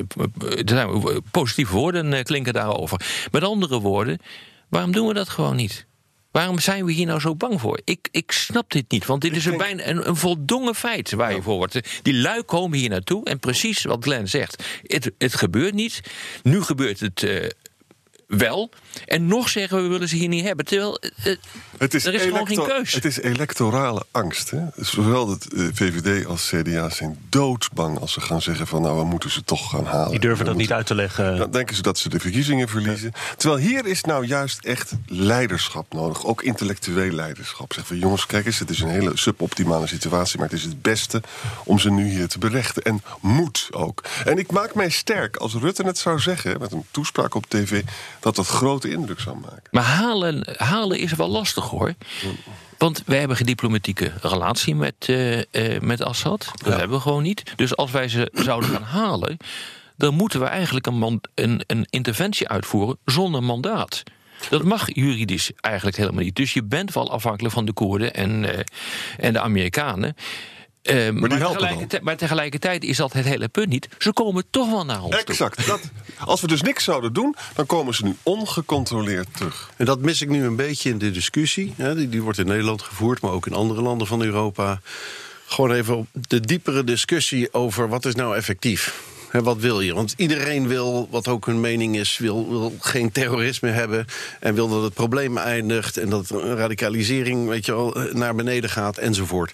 [0.59, 0.89] er zijn
[1.31, 3.01] positieve woorden eh, klinken daarover.
[3.31, 4.19] Met andere woorden,
[4.69, 5.87] waarom doen we dat gewoon niet?
[6.31, 7.81] Waarom zijn we hier nou zo bang voor?
[7.85, 11.35] Ik, ik snap dit niet, want dit is een, bijna een, een voldongen feit waar
[11.35, 11.81] je voor wordt.
[12.03, 14.65] Die lui komen hier naartoe en precies wat Glenn zegt.
[14.83, 16.01] Het, het gebeurt niet.
[16.43, 17.49] Nu gebeurt het eh,
[18.29, 18.71] wel.
[19.07, 20.65] En nog zeggen we, willen ze hier niet hebben.
[20.65, 21.37] Terwijl eh,
[21.79, 22.93] Het is, er is gewoon geen keus.
[22.93, 24.51] Het is electorale angst.
[24.51, 24.61] Hè?
[24.77, 29.05] Zowel het eh, VVD als CDA zijn doodsbang als ze gaan zeggen van nou we
[29.05, 30.11] moeten ze toch gaan halen.
[30.11, 31.37] Die durven We dat niet uit te leggen.
[31.37, 33.13] Dan denken ze dat ze de verkiezingen verliezen.
[33.37, 36.27] Terwijl hier is nou juist echt leiderschap nodig.
[36.27, 37.73] Ook intellectueel leiderschap.
[37.73, 40.39] Zeggen we, jongens, kijk eens, het is een hele suboptimale situatie.
[40.39, 41.23] Maar het is het beste
[41.65, 42.83] om ze nu hier te berechten.
[42.83, 44.05] En moet ook.
[44.25, 47.83] En ik maak mij sterk als Rutte het zou zeggen, met een toespraak op tv.
[48.35, 49.69] Dat dat grote indruk zou maken.
[49.71, 51.95] Maar halen, halen is wel lastig hoor.
[52.79, 55.45] Want wij hebben geen diplomatieke relatie met, uh, uh,
[55.81, 56.51] met Assad.
[56.55, 57.43] Dat hebben we gewoon niet.
[57.57, 59.37] Dus als wij ze zouden gaan halen,
[59.97, 64.03] dan moeten we eigenlijk een, een, een interventie uitvoeren zonder mandaat.
[64.51, 66.37] Dat mag juridisch eigenlijk helemaal niet.
[66.37, 68.51] Dus je bent wel afhankelijk van de Koerden en, uh,
[69.19, 70.17] en de Amerikanen.
[70.83, 73.89] Uh, maar, maar, tegelijkertijd, maar, tegelijkertijd, is dat het hele punt niet.
[73.99, 75.67] Ze komen toch wel naar ons Exact.
[75.67, 75.81] Dat,
[76.19, 79.71] als we dus niks zouden doen, dan komen ze nu ongecontroleerd terug.
[79.77, 81.75] En dat mis ik nu een beetje in de discussie.
[81.77, 84.81] Hè, die, die wordt in Nederland gevoerd, maar ook in andere landen van Europa.
[85.47, 89.03] Gewoon even op de diepere discussie over wat is nou effectief.
[89.33, 89.95] Wat wil je?
[89.95, 94.07] Want iedereen wil, wat ook hun mening is, wil, wil geen terrorisme hebben.
[94.41, 98.97] En wil dat het probleem eindigt en dat radicalisering weet je wel, naar beneden gaat
[98.97, 99.53] enzovoort.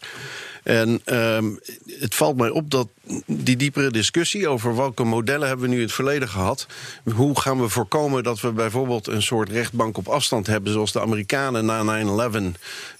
[0.64, 1.60] En um,
[2.00, 2.88] het valt mij op dat
[3.26, 6.66] die diepere discussie over welke modellen hebben we nu in het verleden gehad.
[7.14, 11.00] Hoe gaan we voorkomen dat we bijvoorbeeld een soort rechtbank op afstand hebben, zoals de
[11.00, 12.36] Amerikanen na 9-11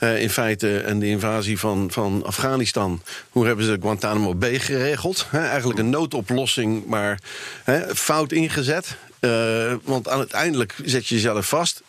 [0.01, 3.03] uh, in feite en de invasie van, van Afghanistan.
[3.31, 5.27] Hoe hebben ze Guantanamo Bay geregeld?
[5.33, 7.19] Eigenlijk een noodoplossing, maar
[7.95, 8.97] fout ingezet.
[9.21, 11.83] Uh, want uiteindelijk zet je jezelf vast.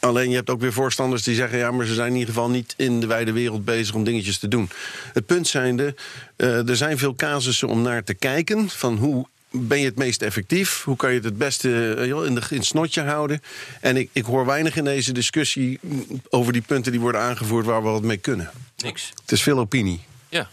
[0.00, 2.50] Alleen je hebt ook weer voorstanders die zeggen: ja, maar ze zijn in ieder geval
[2.50, 4.70] niet in de wijde wereld bezig om dingetjes te doen.
[5.12, 5.94] Het punt zijnde:
[6.36, 9.26] uh, er zijn veel casussen om naar te kijken van hoe.
[9.52, 10.82] Ben je het meest effectief?
[10.84, 13.42] Hoe kan je het het beste uh, in, de, in het snotje houden?
[13.80, 15.80] En ik, ik hoor weinig in deze discussie
[16.28, 18.50] over die punten die worden aangevoerd waar we wat mee kunnen.
[18.76, 19.12] Niks.
[19.20, 20.00] Het is veel opinie.
[20.28, 20.48] Ja.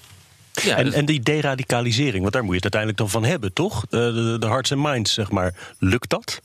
[0.63, 3.86] Ja, en, en die deradicalisering, want daar moet je het uiteindelijk dan van hebben, toch?
[3.89, 5.53] De, de, de hearts and minds, zeg maar.
[5.79, 6.41] Lukt dat?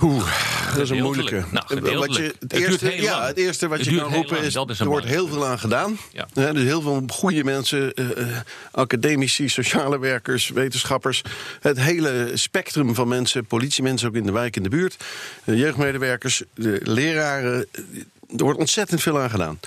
[0.00, 0.26] Oeh,
[0.74, 1.44] dat is een moeilijke.
[1.50, 4.80] Nou, wat je, het, eerste, ja, het eerste wat het je kan roepen is, is
[4.80, 5.98] er wordt heel veel aan gedaan.
[6.12, 6.26] Ja.
[6.32, 8.26] Ja, dus heel veel goede mensen, uh,
[8.70, 11.22] academici, sociale werkers, wetenschappers.
[11.60, 14.96] Het hele spectrum van mensen, politiemensen ook in de wijk, in de buurt.
[15.44, 17.66] De jeugdmedewerkers, de leraren.
[18.36, 19.60] Er wordt ontzettend veel aan gedaan.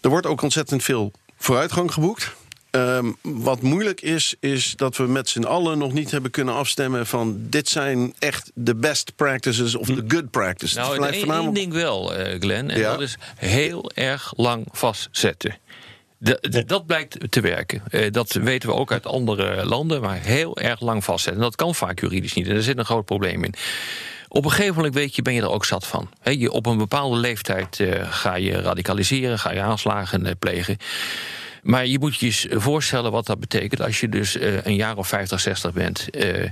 [0.00, 2.32] Er wordt ook ontzettend veel vooruitgang geboekt.
[2.70, 7.06] Um, wat moeilijk is, is dat we met z'n allen nog niet hebben kunnen afstemmen
[7.06, 10.76] van dit zijn echt de best practices of de good practices.
[10.76, 11.54] Nou, één voornamelijk...
[11.54, 12.90] ding wel, uh, Glenn, en ja.
[12.90, 15.56] dat is heel erg lang vastzetten.
[16.18, 17.82] De, de, dat blijkt te werken.
[17.90, 21.42] Uh, dat weten we ook uit andere landen, maar heel erg lang vastzetten.
[21.42, 22.48] En dat kan vaak juridisch niet.
[22.48, 23.54] En er zit een groot probleem in.
[24.28, 26.10] Op een gegeven moment weet je, ben je er ook zat van.
[26.20, 30.76] He, je, op een bepaalde leeftijd uh, ga je radicaliseren, ga je aanslagen uh, plegen.
[31.62, 34.96] Maar je moet je eens voorstellen wat dat betekent als je dus uh, een jaar
[34.96, 36.06] of 50, 60 bent.
[36.12, 36.48] Uh,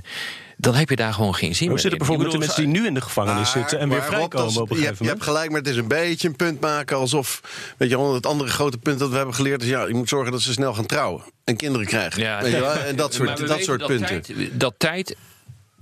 [0.57, 2.85] dan heb je daar gewoon geen zin meer Hoe zitten bijvoorbeeld de mensen die nu
[2.85, 5.49] in de gevangenis maar, zitten en weer vrijkomen op een je, hebt, je hebt gelijk,
[5.49, 7.41] maar het is een beetje een punt maken alsof.
[7.77, 10.31] Weet je, het andere grote punt dat we hebben geleerd is: ja, je moet zorgen
[10.31, 12.21] dat ze snel gaan trouwen en kinderen krijgen.
[12.21, 12.71] Ja, weet je wel?
[12.89, 14.21] En dat soort, dat soort dat punten.
[14.21, 15.15] Tijd, dat tijd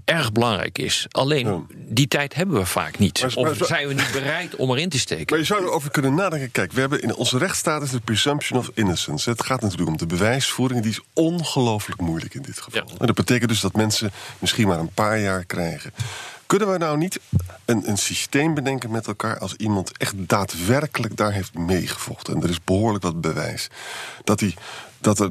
[0.07, 1.05] erg belangrijk is.
[1.09, 1.61] Alleen ja.
[1.75, 3.21] die tijd hebben we vaak niet.
[3.21, 5.25] Maar, of zijn we niet bereid om erin te steken?
[5.29, 6.51] Maar je zou erover kunnen nadenken.
[6.51, 9.29] Kijk, we hebben in onze rechtsstaat is de presumption of innocence.
[9.29, 10.81] Het gaat natuurlijk om de bewijsvoering.
[10.81, 12.81] Die is ongelooflijk moeilijk in dit geval.
[12.85, 12.93] Ja.
[12.99, 15.93] En dat betekent dus dat mensen misschien maar een paar jaar krijgen.
[16.45, 17.19] Kunnen we nou niet
[17.65, 22.35] een, een systeem bedenken met elkaar als iemand echt daadwerkelijk daar heeft meegevochten?
[22.35, 23.67] En er is behoorlijk wat bewijs.
[24.23, 24.53] Dat hij
[24.99, 25.29] dat er,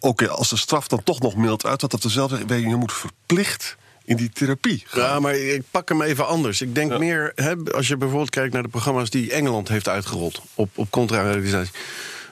[0.00, 3.76] ook als de straf dan toch nog mild uit, dat er zelf je moet verplicht
[4.04, 4.84] in die therapie.
[4.94, 6.60] Ja, maar ik pak hem even anders.
[6.60, 6.98] Ik denk ja.
[6.98, 10.90] meer, hè, als je bijvoorbeeld kijkt naar de programma's die Engeland heeft uitgerold op, op
[10.90, 11.72] contra-radicalisatie.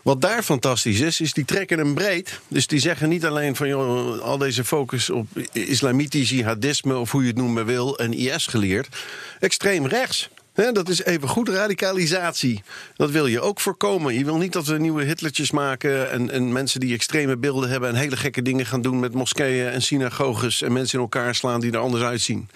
[0.02, 2.40] Wat daar fantastisch is, is die trekken hem breed.
[2.48, 7.22] Dus die zeggen niet alleen van joh, al deze focus op islamitisch jihadisme of hoe
[7.22, 8.88] je het noemen wil en IS geleerd.
[9.40, 10.28] Extreem rechts.
[10.54, 12.62] Dat is even goed radicalisatie.
[12.96, 14.14] Dat wil je ook voorkomen.
[14.14, 17.88] Je wil niet dat we nieuwe Hitlertjes maken en, en, mensen die extreme beelden hebben
[17.88, 21.60] en hele gekke dingen gaan doen met moskeeën en synagoges en mensen in elkaar slaan
[21.60, 22.48] die er anders uitzien.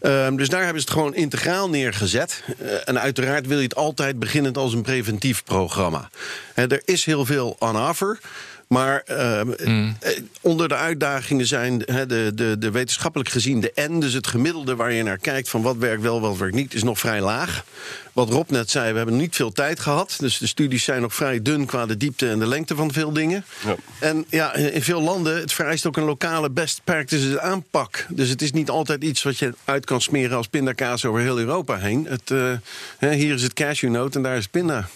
[0.00, 2.42] Um, dus daar hebben ze het gewoon integraal neergezet.
[2.62, 6.10] Uh, en uiteraard wil je het altijd beginnend als een preventief programma.
[6.54, 8.18] Er is heel veel on offer.
[8.66, 9.96] Maar uh, mm.
[10.40, 14.76] onder de uitdagingen zijn he, de, de, de wetenschappelijk gezien de N, dus het gemiddelde
[14.76, 17.64] waar je naar kijkt van wat werkt wel, wat werkt niet, is nog vrij laag.
[18.12, 20.16] Wat Rob net zei, we hebben niet veel tijd gehad.
[20.18, 23.12] Dus de studies zijn nog vrij dun qua de diepte en de lengte van veel
[23.12, 23.44] dingen.
[23.64, 23.76] Ja.
[24.00, 28.06] En ja, in veel landen, het vereist ook een lokale best practices aanpak.
[28.08, 31.38] Dus het is niet altijd iets wat je uit kan smeren als pindakaas over heel
[31.38, 32.06] Europa heen.
[32.08, 32.52] Het, uh,
[32.98, 34.88] hier is het cashewnoot en daar is pinda.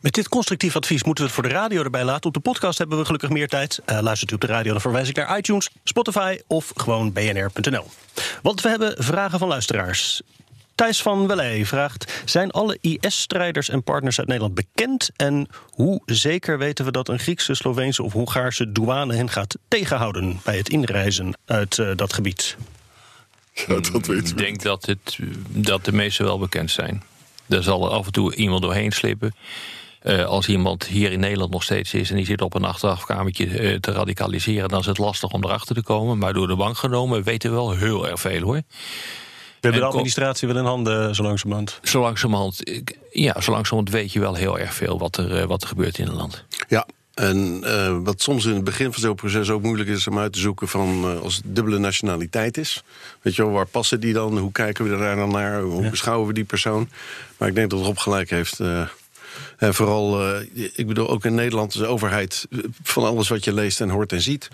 [0.00, 2.26] Met dit constructief advies moeten we het voor de radio erbij laten.
[2.26, 3.80] Op de podcast hebben we gelukkig meer tijd.
[3.86, 7.84] Uh, luistert u op de radio, dan verwijs ik naar iTunes, Spotify of gewoon bnr.nl.
[8.42, 10.22] Want we hebben vragen van luisteraars.
[10.74, 15.10] Thijs van Welley vraagt: Zijn alle IS-strijders en partners uit Nederland bekend?
[15.16, 20.40] En hoe zeker weten we dat een Griekse, Sloveense of Hongaarse douane hen gaat tegenhouden
[20.44, 22.56] bij het inreizen uit uh, dat gebied?
[23.54, 27.02] Ja, dat weet Ik denk dat, het, dat de meeste wel bekend zijn.
[27.48, 29.34] Er zal er af en toe iemand doorheen slippen.
[30.02, 33.46] Uh, als iemand hier in Nederland nog steeds is en die zit op een achterafkamertje
[33.46, 36.18] uh, te radicaliseren, dan is het lastig om erachter te komen.
[36.18, 38.54] Maar door de bank genomen weten we wel heel erg veel hoor.
[38.54, 38.62] We
[39.60, 41.78] hebben de administratie wel in handen, zo langzamerhand.
[41.82, 42.62] Zo langzamerhand,
[43.10, 45.98] ja, zo langzamerhand weet je wel heel erg veel wat er, uh, wat er gebeurt
[45.98, 46.44] in een land.
[46.68, 50.18] Ja, en uh, wat soms in het begin van zo'n proces ook moeilijk is om
[50.18, 52.82] uit te zoeken van uh, als het dubbele nationaliteit is.
[53.22, 54.38] Weet je wel, waar passen die dan?
[54.38, 55.60] Hoe kijken we daar dan naar?
[55.60, 55.90] Hoe ja.
[55.90, 56.88] beschouwen we die persoon?
[57.36, 58.58] Maar ik denk dat Rob gelijk heeft.
[58.58, 58.88] Uh,
[59.60, 62.46] en vooral, ik bedoel, ook in Nederland, de overheid,
[62.82, 64.48] van alles wat je leest en hoort en ziet.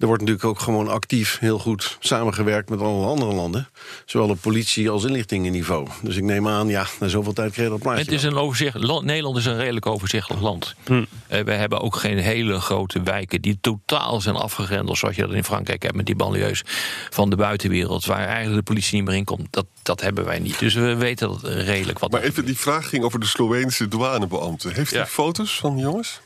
[0.00, 3.68] Er wordt natuurlijk ook gewoon actief heel goed samengewerkt met alle andere landen.
[4.04, 5.88] Zowel op politie als inlichtingenniveau.
[6.02, 8.02] Dus ik neem aan, ja, na zoveel tijd kreeg je dat plaatje.
[8.02, 10.74] Het is een overzicht, Nederland is een redelijk overzichtelijk land.
[10.84, 10.92] Hm.
[10.92, 14.98] Uh, we hebben ook geen hele grote wijken die totaal zijn afgegrendeld.
[14.98, 16.62] Zoals je dat in Frankrijk hebt met die banlieues
[17.10, 18.04] van de buitenwereld.
[18.04, 19.46] Waar eigenlijk de politie niet meer in komt.
[19.50, 20.58] Dat, dat hebben wij niet.
[20.58, 22.10] Dus we weten dat redelijk wat.
[22.10, 24.68] Maar even die vraag ging over de Sloveense douanebeambte.
[24.68, 26.20] Heeft hij foto's van die jongens?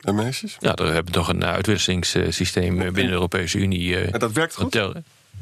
[0.00, 0.56] En meisjes?
[0.60, 3.98] Ja, daar hebben we toch een uitwisselingssysteem binnen de Europese Unie.
[3.98, 4.78] En dat werkt goed?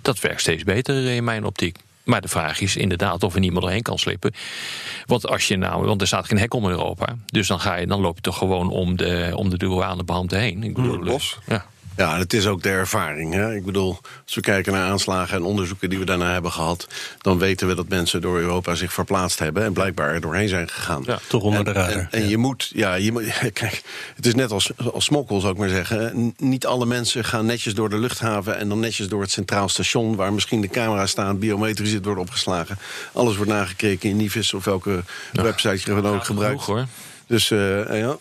[0.02, 1.78] Dat werkt steeds beter in mijn optiek.
[2.04, 4.34] Maar de vraag is inderdaad of er niemand erheen kan slippen.
[5.06, 7.16] Want als je nou, want er staat geen hek om in Europa.
[7.26, 10.62] Dus dan, ga je, dan loop je toch gewoon om de, om de douanebeambte heen.
[10.62, 11.38] Ik bedoel, los.
[11.46, 11.66] Ja.
[11.96, 13.34] Ja, het is ook de ervaring.
[13.34, 13.54] Hè?
[13.54, 16.88] Ik bedoel, als we kijken naar aanslagen en onderzoeken die we daarna hebben gehad,
[17.20, 20.68] dan weten we dat mensen door Europa zich verplaatst hebben en blijkbaar er doorheen zijn
[20.68, 21.02] gegaan.
[21.06, 21.90] Ja, toch onder de radar.
[21.90, 22.28] En, en ja.
[22.28, 23.82] je moet, ja, je moet, kijk,
[24.16, 26.34] het is net als, als smokkel, zou ik maar zeggen.
[26.38, 30.16] Niet alle mensen gaan netjes door de luchthaven en dan netjes door het centraal station,
[30.16, 32.78] waar misschien de camera staan, biometrisch zit, wordt opgeslagen.
[33.12, 35.42] Alles wordt nagekeken in Nivis of welke ja.
[35.42, 36.62] website je dan ook gebruikt.
[36.62, 36.86] Genoeg, hoor.
[37.26, 38.16] Dus uh, ja.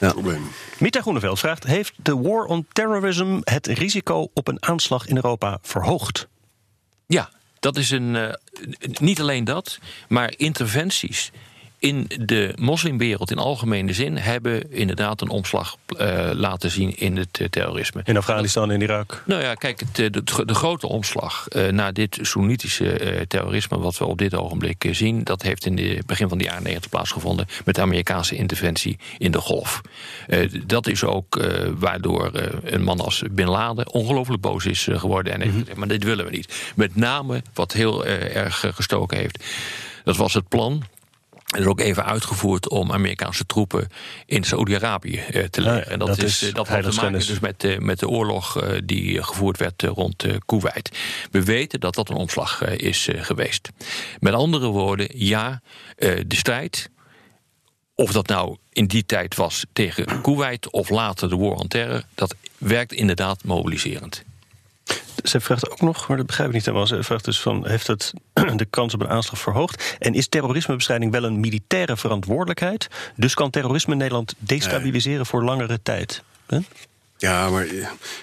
[0.00, 0.12] Ja.
[0.12, 0.50] Probleem.
[0.78, 5.58] Mita Groeneveld vraagt: Heeft de war on terrorism het risico op een aanslag in Europa
[5.62, 6.28] verhoogd?
[7.06, 7.30] Ja,
[7.60, 8.14] dat is een.
[8.14, 8.32] Uh,
[9.00, 9.78] niet alleen dat,
[10.08, 11.30] maar interventies
[11.80, 17.38] in de moslimwereld in algemene zin hebben inderdaad een omslag uh, laten zien in het
[17.40, 18.00] uh, terrorisme.
[18.04, 19.22] In Afghanistan en Irak?
[19.26, 23.98] Nou ja, kijk, het, de, de, de, grote omslag uh, naar dit Soenitische terrorisme, wat
[23.98, 27.46] we op dit ogenblik zien, dat heeft in het begin van de jaren 90 plaatsgevonden
[27.64, 29.80] met de Amerikaanse interventie in de golf.
[30.66, 31.40] dat is ook
[31.78, 32.30] waardoor
[32.64, 36.24] een man als Bin Laden ongelooflijk boos is geworden en heeft gezegd: maar dit willen
[36.24, 36.72] we niet.
[36.76, 39.44] Met name wat heel erg gestoken heeft.
[40.04, 40.82] Dat was het plan
[41.58, 43.88] is ook even uitgevoerd om Amerikaanse troepen
[44.26, 45.84] in Saoedi-Arabië uh, te leggen.
[45.84, 48.08] Ja, en dat, dat is, is dat had te maken dus met, uh, met de
[48.08, 50.98] oorlog die gevoerd werd rond Kuwait.
[51.30, 53.68] We weten dat dat een omslag is geweest.
[54.18, 55.62] Met andere woorden, ja,
[55.96, 56.90] de strijd.
[57.94, 62.02] Of dat nou in die tijd was tegen Kuwait of later de war on terror,
[62.14, 64.24] dat werkt inderdaad mobiliserend.
[65.22, 66.86] Ze vraagt ook nog, maar dat begrijp ik niet helemaal.
[66.86, 68.12] Ze vraagt dus van, heeft het
[68.56, 69.96] de kans op een aanslag verhoogd?
[69.98, 72.88] En is terrorismebestrijding wel een militaire verantwoordelijkheid?
[73.16, 76.22] Dus kan terrorisme Nederland destabiliseren voor langere tijd?
[77.16, 77.66] Ja, maar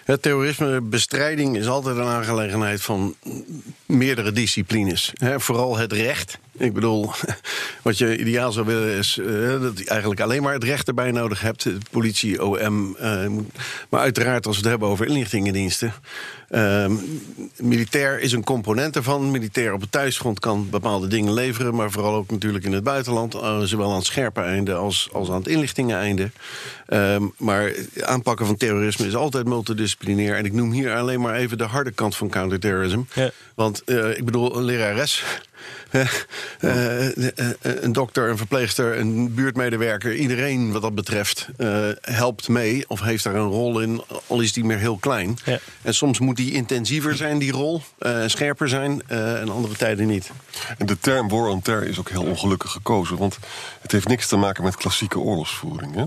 [0.06, 3.16] het terrorismebestrijding is altijd een aangelegenheid van
[3.86, 5.14] meerdere disciplines.
[5.36, 6.40] Vooral het recht.
[6.58, 7.12] Ik bedoel,
[7.82, 11.12] wat je ideaal zou willen is uh, dat je eigenlijk alleen maar het recht erbij
[11.12, 11.68] nodig hebt.
[11.92, 12.98] Politie, OM.
[13.02, 13.28] Uh,
[13.90, 15.94] maar uiteraard, als we het hebben over inlichtingendiensten.
[16.50, 16.92] Uh,
[17.58, 19.32] militair is een component ervan.
[19.32, 21.76] Militair op het thuisgrond kan bepaalde dingen leveren.
[21.76, 23.36] Maar vooral ook natuurlijk in het buitenland.
[23.36, 26.32] Uh, zowel aan het scherpe einde als, als aan het inlichtingeneinde.
[26.88, 30.36] Um, maar aanpakken van terrorisme is altijd multidisciplinair.
[30.36, 33.02] En ik noem hier alleen maar even de harde kant van counterterrorism.
[33.14, 33.32] Ja.
[33.56, 33.82] Want
[34.16, 35.24] ik bedoel, een lerares.
[35.92, 36.08] Uh,
[36.60, 43.02] uh, een dokter, een verpleegster, een buurtmedewerker, iedereen wat dat betreft uh, helpt mee of
[43.02, 45.38] heeft daar een rol in, al is die meer heel klein.
[45.46, 45.60] Ja.
[45.82, 47.82] En soms moet die intensiever zijn, die rol,
[48.26, 50.32] scherper zijn, en andere tijden niet.
[50.78, 53.38] En de term war on terror is ook heel ongelukkig gekozen, want
[53.82, 55.96] het heeft niks te maken met klassieke oorlogsvoering.
[55.96, 56.06] Hè?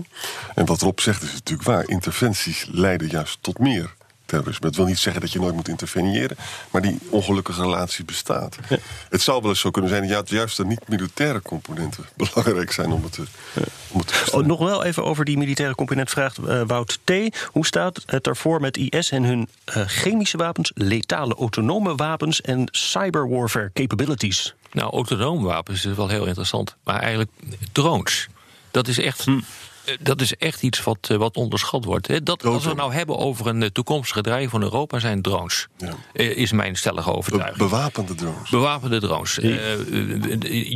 [0.55, 1.87] En wat Rob zegt is natuurlijk waar.
[1.87, 3.93] Interventies leiden juist tot meer
[4.31, 4.65] terrorisme.
[4.65, 6.37] Dat wil niet zeggen dat je nooit moet interveneren,
[6.71, 8.57] maar die ongelukkige relatie bestaat.
[8.69, 8.77] Ja.
[9.09, 13.03] Het zou wel eens zo kunnen zijn dat juist de niet-militaire componenten belangrijk zijn om
[13.03, 13.61] het te, ja.
[13.87, 17.11] om het te oh, Nog wel even over die militaire component vraagt uh, Wout T.
[17.45, 22.67] Hoe staat het ervoor met IS en hun uh, chemische wapens, letale autonome wapens en
[22.71, 24.53] cyberwarfare capabilities?
[24.71, 26.75] Nou, autonome wapens is wel heel interessant.
[26.83, 27.31] Maar eigenlijk
[27.71, 28.27] drones.
[28.71, 29.23] Dat is echt.
[29.23, 29.39] Hm.
[29.85, 32.07] Eh, dat is echt iets wat, eh, wat onderschat wordt.
[32.07, 32.23] Hè.
[32.23, 35.67] Dat, als we het nou hebben over een eh, toekomstige dreiging van Europa, zijn drones.
[35.77, 35.93] Ja.
[36.13, 37.57] Eh, Is mijn stellige overtuiging.
[37.57, 38.49] Be- bewapende drones.
[38.49, 39.39] Bewapende drones.
[39.39, 39.49] Eh,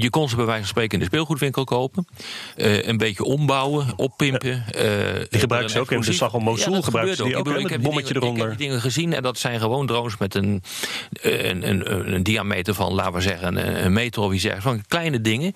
[0.01, 2.07] je kon ze bij wijze van spreken in de speelgoedwinkel kopen.
[2.55, 4.51] Eh, een beetje ombouwen, oppimpen.
[4.51, 4.81] eh,
[5.29, 7.51] Die gebruiken ze ook in de slag om Mosul gebruiken ze die ook, Ik hè,
[7.53, 9.37] bedoel, met ik het heb die bommetje dingen- Ik heb die dingen gezien en dat
[9.37, 10.63] zijn gewoon drones met een,
[11.21, 14.63] een, een, een, een diameter van, laten we zeggen, een, een meter of iets ergens.
[14.63, 15.55] Van kleine dingen.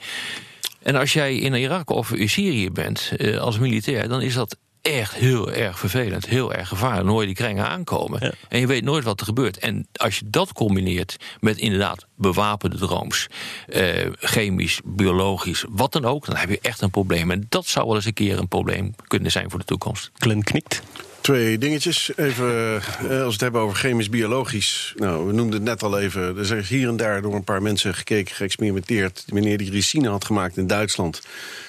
[0.82, 4.58] En als jij in Irak of in Syrië bent eh, als militair, dan is dat
[4.82, 7.02] echt heel erg vervelend, heel erg gevaarlijk.
[7.04, 8.32] Dan hoor je die krengen aankomen Ja.
[8.50, 9.58] en je weet nooit wat er gebeurt.
[9.58, 13.28] En als je dat combineert met inderdaad bewapende drones,
[13.68, 17.32] eh, chemisch, biologisch, wat dan ook, dan heb je echt een probleem.
[17.32, 20.12] En dat zou wel eens een keer een probleem kunnen zijn voor de toekomst.
[20.18, 20.82] Glenn knikt.
[21.22, 22.12] Twee dingetjes.
[22.16, 24.94] Even, eh, als we het hebben over chemisch-biologisch.
[24.96, 26.38] Nou, we noemden het net al even.
[26.38, 29.24] Er is hier en daar door een paar mensen gekeken, geëxperimenteerd.
[29.32, 31.22] Meneer die ricine had gemaakt in Duitsland.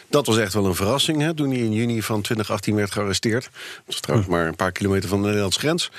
[0.08, 3.44] Dat was echt wel een verrassing, hè, toen hij in juni van 2018 werd gearresteerd.
[3.44, 3.52] Dat
[3.86, 5.90] was trouwens maar een paar kilometer van de Nederlandse grens.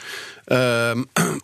[0.45, 1.03] Ehm,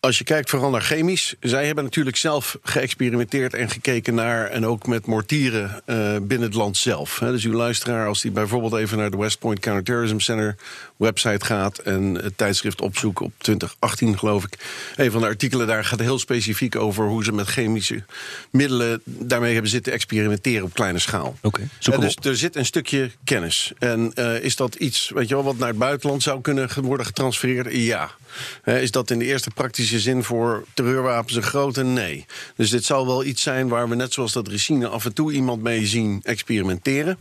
[0.00, 1.34] als je kijkt vooral naar chemisch.
[1.40, 4.46] Zij hebben natuurlijk zelf geëxperimenteerd en gekeken naar.
[4.46, 7.18] en ook met mortieren eh, binnen het land zelf.
[7.18, 7.30] Hè.
[7.30, 10.56] Dus uw luisteraar, als die bijvoorbeeld even naar de West Point Counterterrorism Center
[10.98, 11.78] website gaat.
[11.78, 14.58] en het tijdschrift opzoekt op 2018, geloof ik.
[14.96, 18.04] Een van de artikelen daar gaat heel specifiek over hoe ze met chemische
[18.50, 19.00] middelen.
[19.04, 21.38] daarmee hebben zitten experimenteren op kleine schaal.
[21.42, 22.24] Oké, dus op.
[22.24, 23.72] er zit een stukje kennis.
[23.78, 27.06] En eh, is dat iets weet je wel, wat naar het buitenland zou kunnen worden
[27.06, 27.72] getransfereerd?
[27.72, 28.10] Ja.
[28.64, 31.84] Is dat in de eerste praktische zin voor terreurwapens een grote?
[31.84, 32.26] Nee.
[32.56, 35.32] Dus dit zal wel iets zijn waar we net zoals dat Ricine af en toe
[35.32, 37.18] iemand mee zien experimenteren.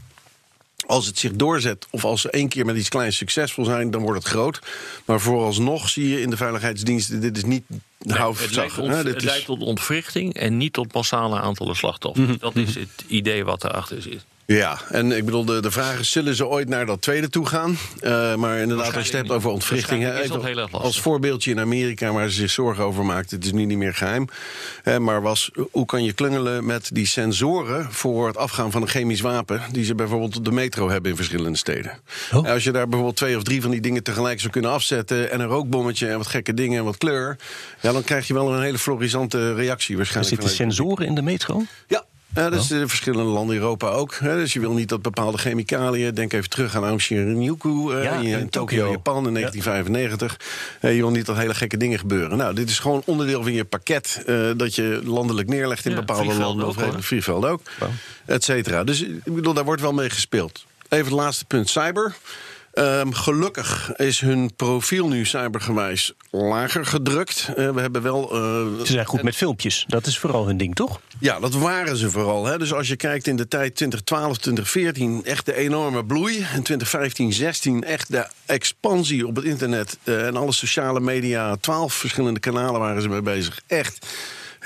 [0.88, 4.02] Als het zich doorzet of als ze één keer met iets kleins succesvol zijn, dan
[4.02, 4.60] wordt het groot.
[5.06, 8.76] Maar vooralsnog zie je in de veiligheidsdiensten, dit is niet de het leidt,
[9.08, 12.38] het is- leidt tot ontwrichting en niet tot massale aantallen slachtoffers.
[12.40, 14.26] Dat is het idee wat erachter zit.
[14.50, 17.46] Ja, en ik bedoel, de, de vraag is: zullen ze ooit naar dat tweede toe
[17.46, 17.78] gaan?
[18.00, 20.02] Eh, maar inderdaad, als je het hebt over ontwrichting.
[20.02, 20.90] hè, Waarschijnlijk is dat even heel erg lastig.
[20.92, 23.32] als voorbeeldje in Amerika waar ze zich zorgen over maakt.
[23.32, 24.28] Het is nu niet meer geheim.
[24.84, 28.88] Hè, maar was, hoe kan je klungelen met die sensoren voor het afgaan van een
[28.88, 29.62] chemisch wapen.
[29.72, 32.00] die ze bijvoorbeeld op de metro hebben in verschillende steden?
[32.34, 32.48] Oh.
[32.48, 35.32] En Als je daar bijvoorbeeld twee of drie van die dingen tegelijk zou kunnen afzetten.
[35.32, 37.38] en een rookbommetje en wat gekke dingen en wat kleur.
[37.82, 40.36] ja, dan krijg je wel een hele florisante reactie Er waarschijnlijk.
[40.42, 41.64] zitten vanuit- sensoren in de metro.
[41.88, 42.06] ja.
[42.36, 44.16] Ja, dat is in verschillende landen in Europa ook.
[44.16, 44.36] Hè.
[44.36, 46.14] Dus je wil niet dat bepaalde chemicaliën...
[46.14, 48.92] denk even terug aan Aoshi Ryukyu eh, Ja, in, in in Tokio.
[48.92, 50.38] Japan in 1995.
[50.80, 52.38] Eh, je wil niet dat hele gekke dingen gebeuren.
[52.38, 54.24] Nou, dit is gewoon onderdeel van je pakket...
[54.26, 56.66] eh, dat je landelijk neerlegt in Ja, bepaalde landen.
[56.66, 57.62] ook, Of vliegvelden ook,
[58.26, 58.84] et cetera.
[58.84, 60.66] Dus ik bedoel, daar wordt wel mee gespeeld.
[60.90, 62.16] Even het laatste punt, cyber.
[62.78, 67.50] Ehm, gelukkig is hun profiel nu cybergewijs lager gedrukt.
[67.56, 68.32] Eh, we hebben wel...
[68.34, 68.40] eh,
[68.86, 69.86] Ze zijn goed met filmpjes.
[69.88, 71.00] Dat is vooral hun ding, toch?
[71.20, 72.46] ja, dat waren ze vooral.
[72.46, 72.58] Hè.
[72.58, 76.38] Dus als je kijkt in de tijd 2012, 2014, echt de enorme bloei.
[76.38, 81.56] En 2015, 16 echt de expansie op het internet eh, en alle sociale media.
[81.56, 83.60] 12 verschillende kanalen waren ze mee bezig.
[83.68, 84.06] Echt.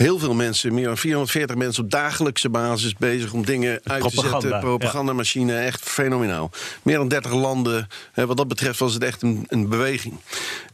[0.02, 4.10] Heel veel mensen, meer dan 440 mensen op dagelijkse basis bezig om dingen uit te
[4.10, 4.60] propaganda, zetten.
[4.60, 6.52] Propagandamachine, echt fenomenaal.
[6.82, 7.88] Meer dan 30 landen.
[8.12, 10.20] Hè, wat dat betreft was het echt een, een beweging.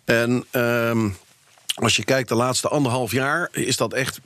[0.06, 1.10] En ehm,
[1.84, 4.20] als je kijkt de laatste anderhalf jaar, is dat echt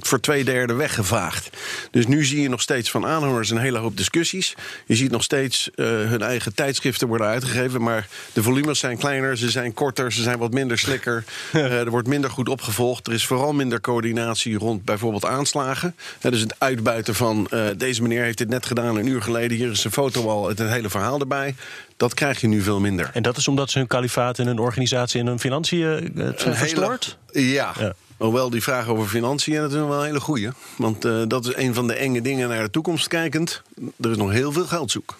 [0.00, 1.50] voor twee derde weggevaagd.
[1.90, 4.54] Dus nu zie je nog steeds van aanhangers een hele hoop discussies.
[4.86, 7.82] Je ziet nog steeds eh, hun eigen tijdschriften worden uitgegeven.
[7.82, 11.24] Maar de volumes zijn kleiner, ze zijn korter, ze zijn wat minder slikker.
[11.58, 13.06] Eh, er wordt minder goed opgevolgd.
[13.06, 15.94] Er is vooral minder coördinatie rond bijvoorbeeld aanslagen.
[16.20, 19.56] Dus het uitbuiten van eh, deze meneer heeft dit net gedaan een uur geleden.
[19.56, 21.54] Hier is een foto al, het hele verhaal erbij.
[21.98, 23.10] Dat krijg je nu veel minder.
[23.12, 26.16] En dat is omdat ze hun kalifaat en hun organisatie en hun financiën eh, het
[26.16, 27.18] Een hele- verstoort?
[27.32, 27.72] Ja.
[27.78, 27.94] Ja.
[28.16, 30.48] Hoewel die vraag over financiën, dat is wel een hele goeie.
[30.76, 33.62] Want eh, dat is een van de enge dingen naar de toekomst kijkend.
[34.00, 35.16] Er is nog heel veel geld zoek.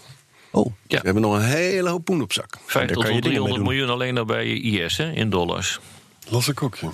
[0.50, 0.98] Oh, Ja.
[0.98, 2.56] We hebben nog een hele hoop poen op zak.
[2.66, 3.68] 50 kan je tot dingen mee 300 doen.
[3.68, 5.80] miljoen alleen al bij IS hè, in dollars.
[6.28, 6.88] Las ik ook, ja.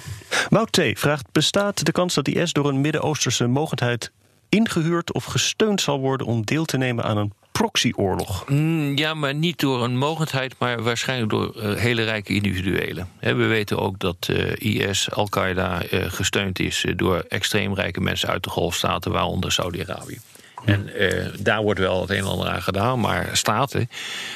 [0.50, 0.80] Mout T.
[0.94, 4.10] vraagt: bestaat de kans dat IS door een Midden-Oosterse mogendheid
[4.54, 8.48] ingehuurd of gesteund zal worden om deel te nemen aan een proxyoorlog?
[8.48, 13.08] Mm, Ja, maar niet door een mogendheid, maar waarschijnlijk door eh, hele rijke individuelen.
[13.18, 18.28] Hè, we weten ook dat eh, IS, Al-Qaeda, eh, gesteund is door extreem rijke mensen
[18.28, 20.18] uit de Golfstaten, waaronder Saudi-Arabië.
[20.64, 23.88] En eh, daar wordt wel het een en ander aan gedaan, maar staten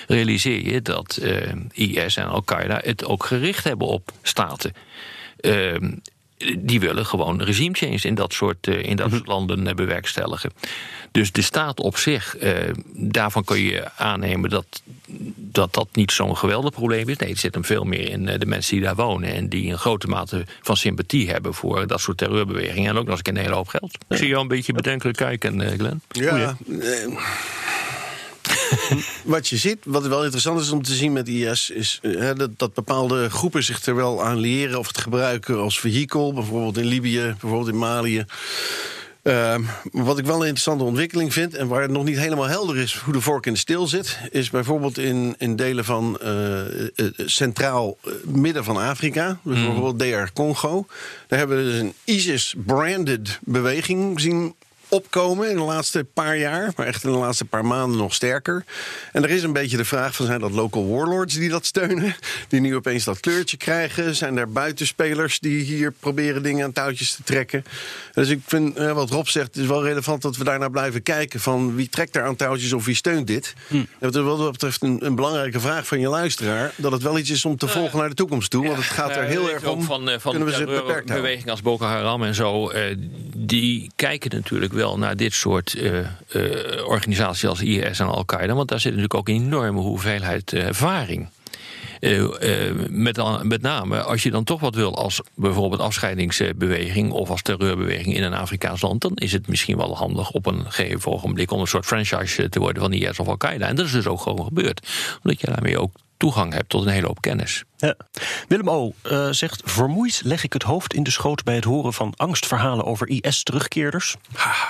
[0.07, 1.21] realiseer je dat
[1.73, 4.73] IS en Al-Qaeda het ook gericht hebben op staten.
[5.41, 5.91] Ehm,
[6.59, 10.51] die willen gewoon regime change in dat soort, eh, in dat soort landen eh, bewerkstelligen.
[11.13, 12.55] Dus de staat op zich, eh,
[12.95, 14.83] daarvan kun je aannemen dat,
[15.35, 17.17] dat dat niet zo'n geweldig probleem is.
[17.17, 19.71] Nee, het zit hem veel meer in eh, de mensen die daar wonen en die
[19.71, 22.91] een grote mate van sympathie hebben voor dat soort terreurbewegingen.
[22.91, 23.99] En ook nog eens een hele hoop geld.
[24.09, 26.01] Ik zie jou een beetje bedenkelijk kijken, eh, Glenn.
[26.09, 26.57] Ja,
[29.25, 32.51] wat je ziet, wat wel interessant is om te zien met IS, is uh, dat,
[32.57, 36.33] dat, bepaalde groepen zich er wel aan leren of het gebruiken als vehikel.
[36.33, 38.25] Bijvoorbeeld in Libië, bijvoorbeeld in Malië.
[39.23, 39.55] Uh,
[39.93, 42.97] wat ik wel een interessante ontwikkeling vind, en waar het nog niet helemaal helder is
[42.97, 46.61] hoe de vork in de steel zit, is bijvoorbeeld in, in delen van uh,
[47.17, 49.65] centraal midden van Afrika, dus mm.
[49.65, 50.87] bijvoorbeeld DR Congo.
[51.27, 54.55] Daar hebben we dus een ISIS-branded beweging zien
[54.89, 58.65] opkomen in de laatste paar jaar, maar echt in de laatste paar maanden nog sterker.
[59.13, 62.15] En er is een beetje de vraag van zijn dat local warlords die dat steunen,
[62.49, 64.17] die nu opeens dat kleurtje krijgen?
[64.17, 67.65] Zijn er buitenspelers die hier proberen dingen aan touwtjes te trekken?
[68.13, 71.03] Dus ik vind eh, wat Rob zegt, het is wel relevant dat we daarnaar blijven
[71.03, 73.55] kijken van wie trekt daar aan touwtjes of wie steunt dit.
[73.69, 73.85] Hm.
[73.99, 77.19] Dat is wat dat betreft een, een, belangrijke vraag van je luisteraar, dat het wel
[77.19, 79.65] iets is om te volgen naar de toekomst toe, want het gaat er heel erg
[79.65, 79.83] om.
[79.83, 82.81] Van, uh, van kunnen we ze beperkt beweging als Boko Haram en zo, uh,
[83.37, 85.99] die kijken natuurlijk wel naar dit soort uh,
[86.33, 88.55] uh, organisaties als IS en Al-Qaeda.
[88.55, 91.29] Want daar zit natuurlijk ook een enorme hoeveelheid uh, ervaring.
[92.89, 98.17] met, met name als je dan toch wat wil als bijvoorbeeld afscheidingsbeweging of als terreurbeweging
[98.17, 101.61] in een Afrikaans land, dan is het misschien wel handig op een gegeven ogenblik om
[101.61, 103.67] een soort franchise te worden van IS of Al-Qaeda.
[103.67, 104.89] En dat is dus ook gewoon gebeurd.
[105.23, 107.65] Omdat je daarmee ook toegang hebt tot een hele hoop kennis.
[107.77, 107.95] Ja.
[108.49, 108.93] Willem O.
[109.03, 112.85] Uh, zegt: Vermoeid leg ik het hoofd in de schoot bij het horen van angstverhalen
[112.85, 114.17] over IS-terugkeerders.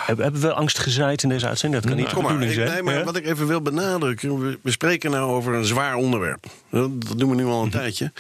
[0.07, 1.83] Hebben, hebben we angst gezaaid in deze uitzending?
[1.83, 2.69] Dat kan niet nou, de zijn.
[2.69, 6.47] Nee, maar wat ik even wil benadrukken: we spreken nou over een zwaar onderwerp.
[6.71, 7.79] Dat doen we nu al een mhm.
[7.79, 8.13] tijdje.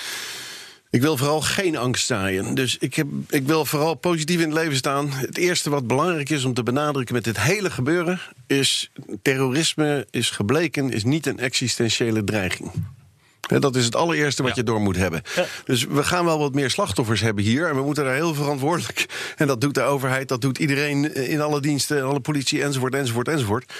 [0.90, 2.54] Ik wil vooral geen angst zaaien.
[2.54, 5.10] Dus ik, heb, ik wil vooral positief in het leven staan.
[5.10, 8.20] Het eerste wat belangrijk is om te benadrukken met dit hele gebeuren...
[8.46, 8.90] is
[9.22, 12.70] terrorisme is gebleken, is niet een existentiële dreiging.
[13.48, 15.22] Dat is het allereerste wat je door moet hebben.
[15.64, 17.68] Dus we gaan wel wat meer slachtoffers hebben hier.
[17.68, 19.06] En we moeten daar heel verantwoordelijk.
[19.36, 23.28] En dat doet de overheid, dat doet iedereen in alle diensten, alle politie, enzovoort, enzovoort,
[23.28, 23.72] enzovoort.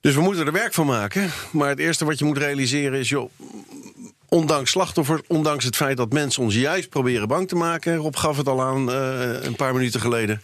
[0.00, 1.30] Dus we moeten er werk van maken.
[1.50, 3.30] Maar het eerste wat je moet realiseren is, joh,
[4.28, 7.96] ondanks slachtoffers, ondanks het feit dat mensen ons juist proberen bang te maken.
[7.96, 10.42] Rob gaf het al aan uh, een paar minuten geleden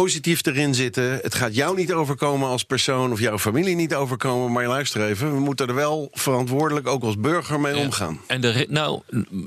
[0.00, 1.18] positief erin zitten.
[1.22, 4.52] Het gaat jou niet overkomen als persoon of jouw familie niet overkomen.
[4.52, 8.20] Maar luister even, we moeten er wel verantwoordelijk ook als burger mee omgaan.
[8.26, 9.00] En de, nou,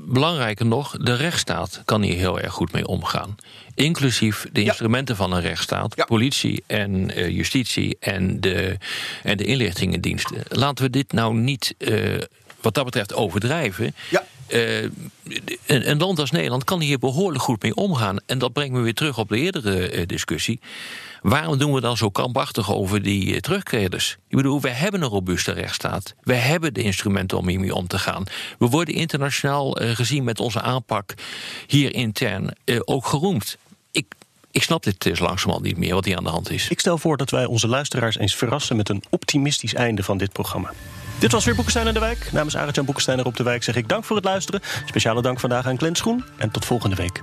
[0.06, 3.36] belangrijker nog, de rechtsstaat kan hier heel erg goed mee omgaan.
[3.74, 8.76] Inclusief de instrumenten van een rechtsstaat, politie en uh, justitie en de,
[9.22, 10.42] en de inlichtingendiensten.
[10.48, 12.20] Laten we dit nou niet uh,
[12.60, 13.94] wat dat betreft overdrijven.
[14.10, 14.24] Ja.
[14.48, 14.90] Uh,
[15.66, 18.16] een, land als Nederland kan hier behoorlijk goed mee omgaan.
[18.26, 20.60] En dat brengt me weer terug op de eerdere uh, discussie.
[21.22, 24.16] Waarom doen we dan zo krampachtig over die uh, terugkreders?
[24.28, 26.14] Ik bedoel, we hebben een robuuste rechtsstaat.
[26.22, 28.24] We hebben de instrumenten om hiermee om te gaan.
[28.58, 31.14] We worden internationaal gezien met onze aanpak
[31.66, 32.50] hier intern
[32.84, 33.58] ook geroemd.
[33.92, 34.06] Ik,
[34.50, 36.68] ik snap dit dus langzamerhand niet meer wat hier aan de hand is.
[36.68, 40.32] Ik stel voor dat wij onze luisteraars eens verrassen met een optimistisch einde van dit
[40.32, 40.72] programma.
[41.18, 42.32] Dit was weer Boekenstein in de Wijk.
[42.32, 44.60] Namens Arend-Jan Boekenstein op de Wijk zeg ik dank voor het luisteren.
[44.84, 46.24] Speciale dank vandaag aan Glenn Schoen.
[46.36, 47.22] En tot volgende week.